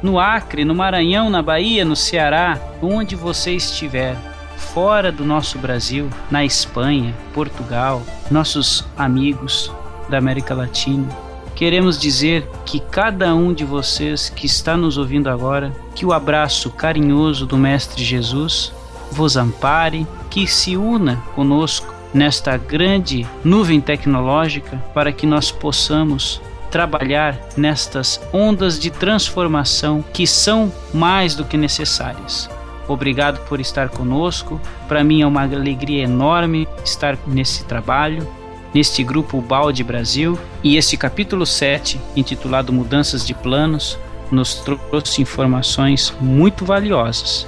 [0.00, 4.16] no Acre, no Maranhão, na Bahia, no Ceará, onde você estiver,
[4.56, 8.00] fora do nosso Brasil, na Espanha, Portugal,
[8.30, 9.72] nossos amigos
[10.08, 11.08] da América Latina.
[11.56, 16.70] Queremos dizer que cada um de vocês que está nos ouvindo agora, que o abraço
[16.70, 18.72] carinhoso do Mestre Jesus
[19.10, 27.38] vos ampare, que se una conosco nesta grande nuvem tecnológica para que nós possamos trabalhar
[27.56, 32.48] nestas ondas de transformação que são mais do que necessárias.
[32.88, 34.60] Obrigado por estar conosco.
[34.88, 38.26] Para mim é uma alegria enorme estar nesse trabalho,
[38.74, 40.38] neste grupo Balde Brasil.
[40.62, 43.98] E este capítulo 7, intitulado Mudanças de Planos,
[44.30, 47.46] nos trouxe informações muito valiosas.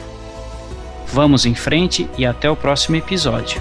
[1.12, 3.60] Vamos em frente e até o próximo episódio.